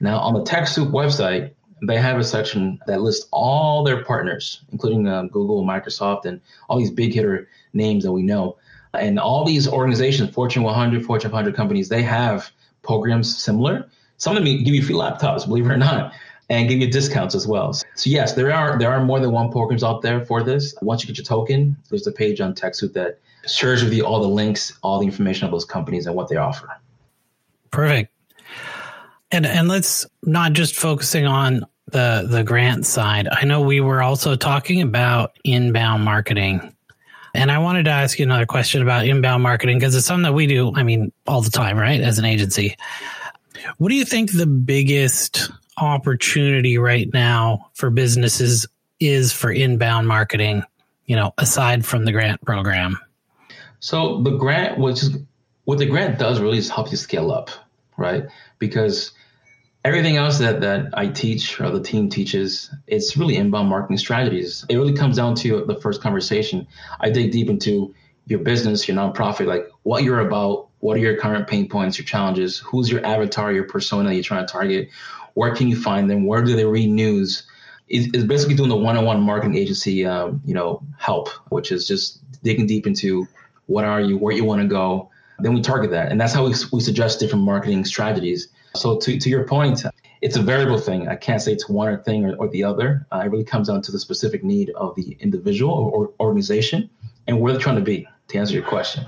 Now, 0.00 0.18
on 0.18 0.34
the 0.34 0.42
TechSoup 0.42 0.90
website, 0.90 1.52
they 1.86 1.98
have 1.98 2.18
a 2.18 2.24
section 2.24 2.78
that 2.86 3.02
lists 3.02 3.28
all 3.32 3.84
their 3.84 4.02
partners, 4.04 4.62
including 4.72 5.06
uh, 5.06 5.24
Google, 5.24 5.64
Microsoft, 5.64 6.24
and 6.24 6.40
all 6.68 6.78
these 6.78 6.90
big 6.90 7.12
hitter 7.12 7.48
names 7.72 8.04
that 8.04 8.12
we 8.12 8.22
know. 8.22 8.56
And 8.94 9.18
all 9.18 9.44
these 9.44 9.68
organizations, 9.68 10.30
Fortune 10.30 10.62
100, 10.62 11.04
Fortune 11.04 11.30
100 11.30 11.54
companies, 11.54 11.88
they 11.88 12.02
have 12.02 12.50
programs 12.82 13.36
similar. 13.36 13.88
Some 14.16 14.36
of 14.36 14.44
them 14.44 14.64
give 14.64 14.74
you 14.74 14.82
free 14.82 14.94
laptops, 14.94 15.46
believe 15.46 15.66
it 15.66 15.70
or 15.70 15.76
not, 15.76 16.14
and 16.48 16.68
give 16.68 16.78
you 16.78 16.90
discounts 16.90 17.34
as 17.34 17.46
well. 17.46 17.72
So 17.72 18.10
yes, 18.10 18.32
there 18.32 18.52
are 18.52 18.78
there 18.78 18.90
are 18.90 19.04
more 19.04 19.20
than 19.20 19.32
one 19.32 19.50
programs 19.50 19.84
out 19.84 20.00
there 20.00 20.24
for 20.24 20.42
this. 20.42 20.74
Once 20.80 21.02
you 21.02 21.08
get 21.08 21.18
your 21.18 21.24
token, 21.24 21.76
there's 21.90 22.06
a 22.06 22.12
page 22.12 22.40
on 22.40 22.54
TechSoup 22.54 22.94
that 22.94 23.18
shares 23.46 23.84
with 23.84 23.92
you 23.92 24.06
all 24.06 24.20
the 24.20 24.28
links, 24.28 24.78
all 24.82 24.98
the 24.98 25.06
information 25.06 25.44
of 25.44 25.52
those 25.52 25.64
companies 25.64 26.06
and 26.06 26.14
what 26.14 26.28
they 26.28 26.36
offer. 26.36 26.68
Perfect. 27.70 28.10
And 29.30 29.46
and 29.46 29.68
let's 29.68 30.06
not 30.22 30.52
just 30.52 30.76
focusing 30.76 31.26
on 31.26 31.66
the 31.86 32.26
the 32.28 32.44
grant 32.44 32.86
side. 32.86 33.28
I 33.30 33.44
know 33.44 33.60
we 33.60 33.80
were 33.80 34.02
also 34.02 34.36
talking 34.36 34.82
about 34.82 35.36
inbound 35.44 36.04
marketing. 36.04 36.72
And 37.34 37.52
I 37.52 37.58
wanted 37.58 37.84
to 37.84 37.90
ask 37.90 38.18
you 38.18 38.24
another 38.24 38.46
question 38.46 38.80
about 38.80 39.06
inbound 39.06 39.42
marketing 39.42 39.78
because 39.78 39.94
it's 39.94 40.06
something 40.06 40.22
that 40.22 40.32
we 40.32 40.46
do, 40.46 40.74
I 40.74 40.82
mean, 40.82 41.12
all 41.26 41.42
the 41.42 41.50
time, 41.50 41.76
right? 41.76 42.00
As 42.00 42.18
an 42.18 42.24
agency. 42.24 42.76
What 43.76 43.90
do 43.90 43.94
you 43.94 44.06
think 44.06 44.32
the 44.32 44.46
biggest 44.46 45.50
opportunity 45.76 46.78
right 46.78 47.12
now 47.12 47.70
for 47.74 47.90
businesses 47.90 48.66
is 49.00 49.32
for 49.32 49.50
inbound 49.50 50.08
marketing, 50.08 50.62
you 51.04 51.14
know, 51.14 51.34
aside 51.36 51.84
from 51.84 52.06
the 52.06 52.12
grant 52.12 52.42
program? 52.42 52.98
So 53.80 54.22
the 54.22 54.30
grant, 54.30 54.78
which 54.78 55.02
is 55.02 55.18
what 55.64 55.78
the 55.78 55.86
grant 55.86 56.18
does 56.18 56.40
really 56.40 56.58
is 56.58 56.70
help 56.70 56.90
you 56.90 56.96
scale 56.96 57.30
up, 57.30 57.50
right? 57.98 58.24
Because 58.58 59.12
everything 59.84 60.16
else 60.16 60.38
that, 60.38 60.60
that 60.62 60.90
I 60.94 61.08
teach 61.08 61.60
or 61.60 61.70
the 61.70 61.80
team 61.80 62.08
teaches, 62.08 62.70
it's 62.86 63.16
really 63.16 63.36
inbound 63.36 63.68
marketing 63.68 63.98
strategies. 63.98 64.64
It 64.68 64.76
really 64.76 64.94
comes 64.94 65.16
down 65.16 65.34
to 65.36 65.64
the 65.64 65.80
first 65.80 66.00
conversation. 66.00 66.66
I 67.00 67.10
dig 67.10 67.32
deep 67.32 67.48
into 67.48 67.94
your 68.26 68.40
business, 68.40 68.88
your 68.88 68.96
nonprofit, 68.96 69.46
like 69.46 69.68
what 69.84 70.02
you're 70.02 70.20
about, 70.20 70.68
what 70.80 70.96
are 70.96 71.00
your 71.00 71.16
current 71.16 71.46
pain 71.46 71.68
points, 71.68 71.98
your 71.98 72.04
challenges, 72.04 72.58
who's 72.58 72.90
your 72.90 73.04
avatar, 73.06 73.52
your 73.52 73.64
persona 73.64 74.12
you're 74.12 74.24
trying 74.24 74.44
to 74.44 74.52
target, 74.52 74.88
where 75.34 75.54
can 75.54 75.68
you 75.68 75.80
find 75.80 76.10
them, 76.10 76.26
where 76.26 76.42
do 76.42 76.56
they 76.56 76.64
read 76.64 76.90
news? 76.90 77.44
It's 77.88 78.24
basically 78.24 78.56
doing 78.56 78.68
the 78.68 78.76
one-on-one 78.76 79.20
marketing 79.20 79.56
agency, 79.56 80.04
um, 80.04 80.42
you 80.44 80.54
know, 80.54 80.82
help, 80.98 81.28
which 81.50 81.70
is 81.70 81.86
just 81.86 82.20
digging 82.42 82.66
deep 82.66 82.86
into 82.86 83.28
what 83.66 83.84
are 83.84 84.00
you, 84.00 84.18
where 84.18 84.34
you 84.34 84.44
want 84.44 84.60
to 84.62 84.66
go. 84.66 85.10
Then 85.38 85.54
we 85.54 85.60
target 85.60 85.90
that, 85.90 86.10
and 86.10 86.20
that's 86.20 86.32
how 86.32 86.44
we, 86.44 86.54
we 86.72 86.80
suggest 86.80 87.20
different 87.20 87.44
marketing 87.44 87.84
strategies 87.84 88.48
so 88.76 88.98
to, 88.98 89.18
to 89.18 89.28
your 89.28 89.44
point, 89.44 89.82
it's 90.20 90.36
a 90.36 90.42
variable 90.42 90.78
thing. 90.78 91.08
I 91.08 91.16
can't 91.16 91.40
say 91.40 91.52
it's 91.52 91.68
one 91.68 92.02
thing 92.02 92.24
or, 92.24 92.36
or 92.36 92.48
the 92.48 92.64
other. 92.64 93.06
Uh, 93.12 93.22
it 93.24 93.30
really 93.30 93.44
comes 93.44 93.68
down 93.68 93.82
to 93.82 93.92
the 93.92 93.98
specific 93.98 94.44
need 94.44 94.70
of 94.70 94.94
the 94.94 95.16
individual 95.20 95.72
or, 95.72 95.90
or 95.90 96.12
organization 96.20 96.88
and 97.26 97.40
where 97.40 97.52
they're 97.52 97.60
trying 97.60 97.76
to 97.76 97.82
be 97.82 98.06
to 98.28 98.38
answer 98.38 98.54
your 98.54 98.62
question. 98.62 99.04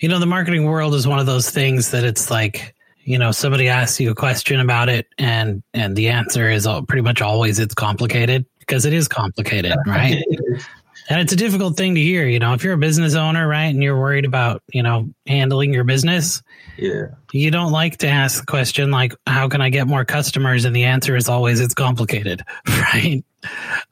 You 0.00 0.08
know, 0.08 0.18
the 0.18 0.26
marketing 0.26 0.64
world 0.64 0.94
is 0.94 1.06
one 1.06 1.18
of 1.18 1.26
those 1.26 1.50
things 1.50 1.90
that 1.90 2.04
it's 2.04 2.30
like, 2.30 2.74
you 3.04 3.18
know, 3.18 3.32
somebody 3.32 3.68
asks 3.68 4.00
you 4.00 4.10
a 4.10 4.14
question 4.14 4.60
about 4.60 4.88
it 4.88 5.06
and 5.18 5.62
and 5.74 5.96
the 5.96 6.08
answer 6.08 6.48
is 6.48 6.66
pretty 6.88 7.02
much 7.02 7.20
always 7.20 7.58
it's 7.58 7.74
complicated 7.74 8.46
because 8.60 8.86
it 8.86 8.92
is 8.92 9.08
complicated, 9.08 9.74
right? 9.86 10.22
and 11.10 11.20
it's 11.20 11.32
a 11.32 11.36
difficult 11.36 11.76
thing 11.76 11.96
to 11.96 12.00
hear, 12.00 12.26
you 12.26 12.38
know, 12.38 12.54
if 12.54 12.64
you're 12.64 12.72
a 12.72 12.78
business 12.78 13.14
owner, 13.14 13.46
right, 13.46 13.66
and 13.66 13.82
you're 13.82 13.98
worried 13.98 14.24
about, 14.24 14.62
you 14.72 14.82
know, 14.82 15.10
handling 15.26 15.74
your 15.74 15.84
business, 15.84 16.42
yeah. 16.80 17.08
You 17.32 17.50
don't 17.50 17.72
like 17.72 17.98
to 17.98 18.08
ask 18.08 18.40
the 18.40 18.46
question 18.46 18.90
like, 18.90 19.14
how 19.26 19.48
can 19.48 19.60
I 19.60 19.68
get 19.68 19.86
more 19.86 20.04
customers? 20.06 20.64
And 20.64 20.74
the 20.74 20.84
answer 20.84 21.14
is 21.14 21.28
always 21.28 21.60
it's 21.60 21.74
complicated, 21.74 22.42
right? 22.68 23.22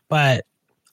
But 0.08 0.46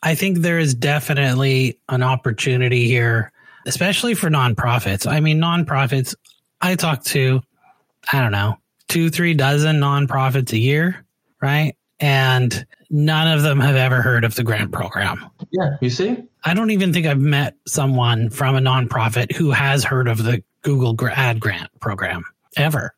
I 0.03 0.15
think 0.15 0.39
there 0.39 0.59
is 0.59 0.75
definitely 0.75 1.79
an 1.87 2.03
opportunity 2.03 2.85
here, 2.85 3.31
especially 3.65 4.13
for 4.13 4.29
nonprofits. 4.29 5.09
I 5.09 5.21
mean, 5.21 5.39
nonprofits, 5.39 6.15
I 6.59 6.75
talk 6.75 7.03
to, 7.05 7.41
I 8.11 8.21
don't 8.21 8.33
know, 8.33 8.57
two, 8.89 9.09
three 9.09 9.33
dozen 9.33 9.77
nonprofits 9.77 10.51
a 10.51 10.59
year, 10.59 11.05
right? 11.41 11.75
And 11.99 12.65
none 12.89 13.29
of 13.29 13.41
them 13.41 13.61
have 13.61 13.77
ever 13.77 14.01
heard 14.01 14.25
of 14.25 14.35
the 14.35 14.43
grant 14.43 14.73
program. 14.73 15.31
Yeah, 15.51 15.77
you 15.81 15.89
see? 15.89 16.23
I 16.43 16.53
don't 16.53 16.71
even 16.71 16.93
think 16.93 17.05
I've 17.05 17.19
met 17.19 17.55
someone 17.67 18.29
from 18.29 18.55
a 18.55 18.59
nonprofit 18.59 19.35
who 19.35 19.51
has 19.51 19.83
heard 19.83 20.07
of 20.07 20.23
the 20.23 20.43
Google 20.61 20.95
Ad 21.07 21.39
Grant 21.39 21.69
program 21.79 22.25
ever. 22.57 22.93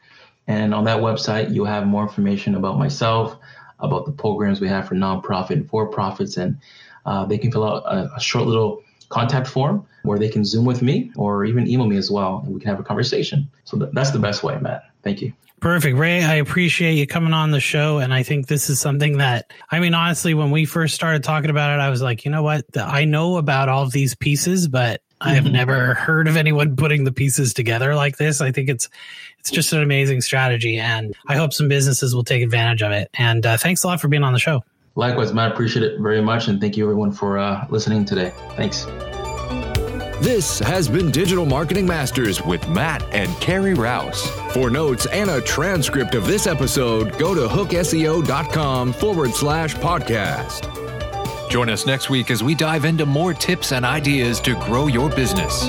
And 0.49 0.75
on 0.75 0.85
that 0.85 0.99
website, 0.99 1.55
you'll 1.55 1.67
have 1.67 1.87
more 1.87 2.03
information 2.03 2.57
about 2.57 2.79
myself, 2.79 3.39
about 3.79 4.05
the 4.05 4.13
programs 4.13 4.61
we 4.61 4.69
have 4.69 4.87
for 4.87 4.95
nonprofit 4.95 5.53
and 5.53 5.67
for 5.69 5.87
profits. 5.87 6.37
And 6.37 6.59
uh, 7.07 7.25
they 7.25 7.39
can 7.39 7.51
fill 7.51 7.65
out 7.65 7.85
a, 7.85 8.11
a 8.15 8.21
short 8.21 8.47
little 8.47 8.83
contact 9.13 9.47
form 9.47 9.87
where 10.03 10.19
they 10.19 10.29
can 10.29 10.45
Zoom 10.45 10.65
with 10.65 10.83
me 10.83 11.13
or 11.17 11.45
even 11.45 11.69
email 11.69 11.87
me 11.87 11.97
as 11.97 12.11
well, 12.11 12.43
and 12.45 12.55
we 12.55 12.61
can 12.61 12.71
have 12.71 12.81
a 12.81 12.83
conversation. 12.83 13.49
So 13.65 13.77
that's 13.77 14.11
the 14.11 14.19
best 14.19 14.43
way, 14.43 14.59
Matt. 14.59 14.85
Thank 15.03 15.23
you. 15.23 15.33
Perfect. 15.61 15.97
Ray, 15.97 16.25
I 16.25 16.35
appreciate 16.35 16.95
you 16.95 17.07
coming 17.07 17.33
on 17.33 17.53
the 17.53 17.61
show. 17.61 17.99
And 17.99 18.13
I 18.13 18.25
think 18.25 18.49
this 18.49 18.69
is 18.69 18.81
something 18.81 19.19
that, 19.19 19.53
I 19.71 19.79
mean, 19.79 19.95
honestly, 19.95 20.35
when 20.35 20.51
we 20.51 20.65
first 20.65 20.93
started 20.93 21.23
talking 21.23 21.51
about 21.51 21.79
it, 21.79 21.81
I 21.81 21.89
was 21.89 22.03
like, 22.03 22.25
you 22.25 22.33
know 22.33 22.43
what? 22.43 22.65
I 22.77 23.05
know 23.05 23.37
about 23.37 23.69
all 23.69 23.85
of 23.85 23.93
these 23.93 24.17
pieces, 24.17 24.67
but 24.67 25.03
I 25.21 25.35
have 25.35 25.45
never 25.53 25.95
heard 25.95 26.27
of 26.27 26.37
anyone 26.37 26.75
putting 26.75 27.05
the 27.05 27.13
pieces 27.13 27.55
together 27.55 27.95
like 27.95 28.17
this. 28.17 28.41
I 28.41 28.51
think 28.51 28.71
it's 28.71 28.89
it's 29.39 29.51
just 29.51 29.73
an 29.73 29.83
amazing 29.83 30.21
strategy, 30.21 30.79
and 30.79 31.15
I 31.29 31.37
hope 31.37 31.53
some 31.53 31.69
businesses 31.69 32.15
will 32.15 32.25
take 32.25 32.43
advantage 32.43 32.83
of 32.83 32.91
it. 32.91 33.09
And 33.15 33.47
uh, 33.47 33.57
thanks 33.57 33.85
a 33.85 33.87
lot 33.87 34.01
for 34.01 34.09
being 34.09 34.25
on 34.25 34.33
the 34.33 34.41
show. 34.41 34.65
Likewise, 34.95 35.33
Matt. 35.33 35.53
Appreciate 35.53 35.85
it 35.85 36.01
very 36.01 36.21
much, 36.21 36.49
and 36.49 36.61
thank 36.61 36.77
you 36.77 36.85
everyone 36.85 37.13
for 37.13 37.39
uh, 37.39 37.67
listening 37.71 38.05
today. 38.05 38.33
Thanks. 38.57 38.87
This 40.23 40.61
has 40.61 40.89
been 40.89 41.11
Digital 41.11 41.45
Marketing 41.45 41.85
Masters 41.85 42.41
with 42.43 42.69
Matt 42.69 43.03
and 43.13 43.29
Carrie 43.41 43.75
Rouse. 43.75 44.25
For 44.53 44.71
notes 44.71 45.07
and 45.07 45.29
a 45.29 45.41
transcript 45.41 46.15
of 46.15 46.27
this 46.27 46.47
episode, 46.47 47.19
go 47.19 47.35
to 47.35 47.49
hookseo.com 47.49 48.93
forward 48.93 49.33
slash 49.33 49.75
podcast. 49.75 50.69
Join 51.51 51.69
us 51.69 51.87
next 51.87 52.09
week 52.09 52.31
as 52.31 52.43
we 52.43 52.55
dive 52.55 52.85
into 52.85 53.05
more 53.05 53.35
tips 53.35 53.73
and 53.73 53.85
ideas 53.85 54.41
to 54.41 54.55
grow 54.55 54.87
your 54.87 55.11
business. 55.11 55.69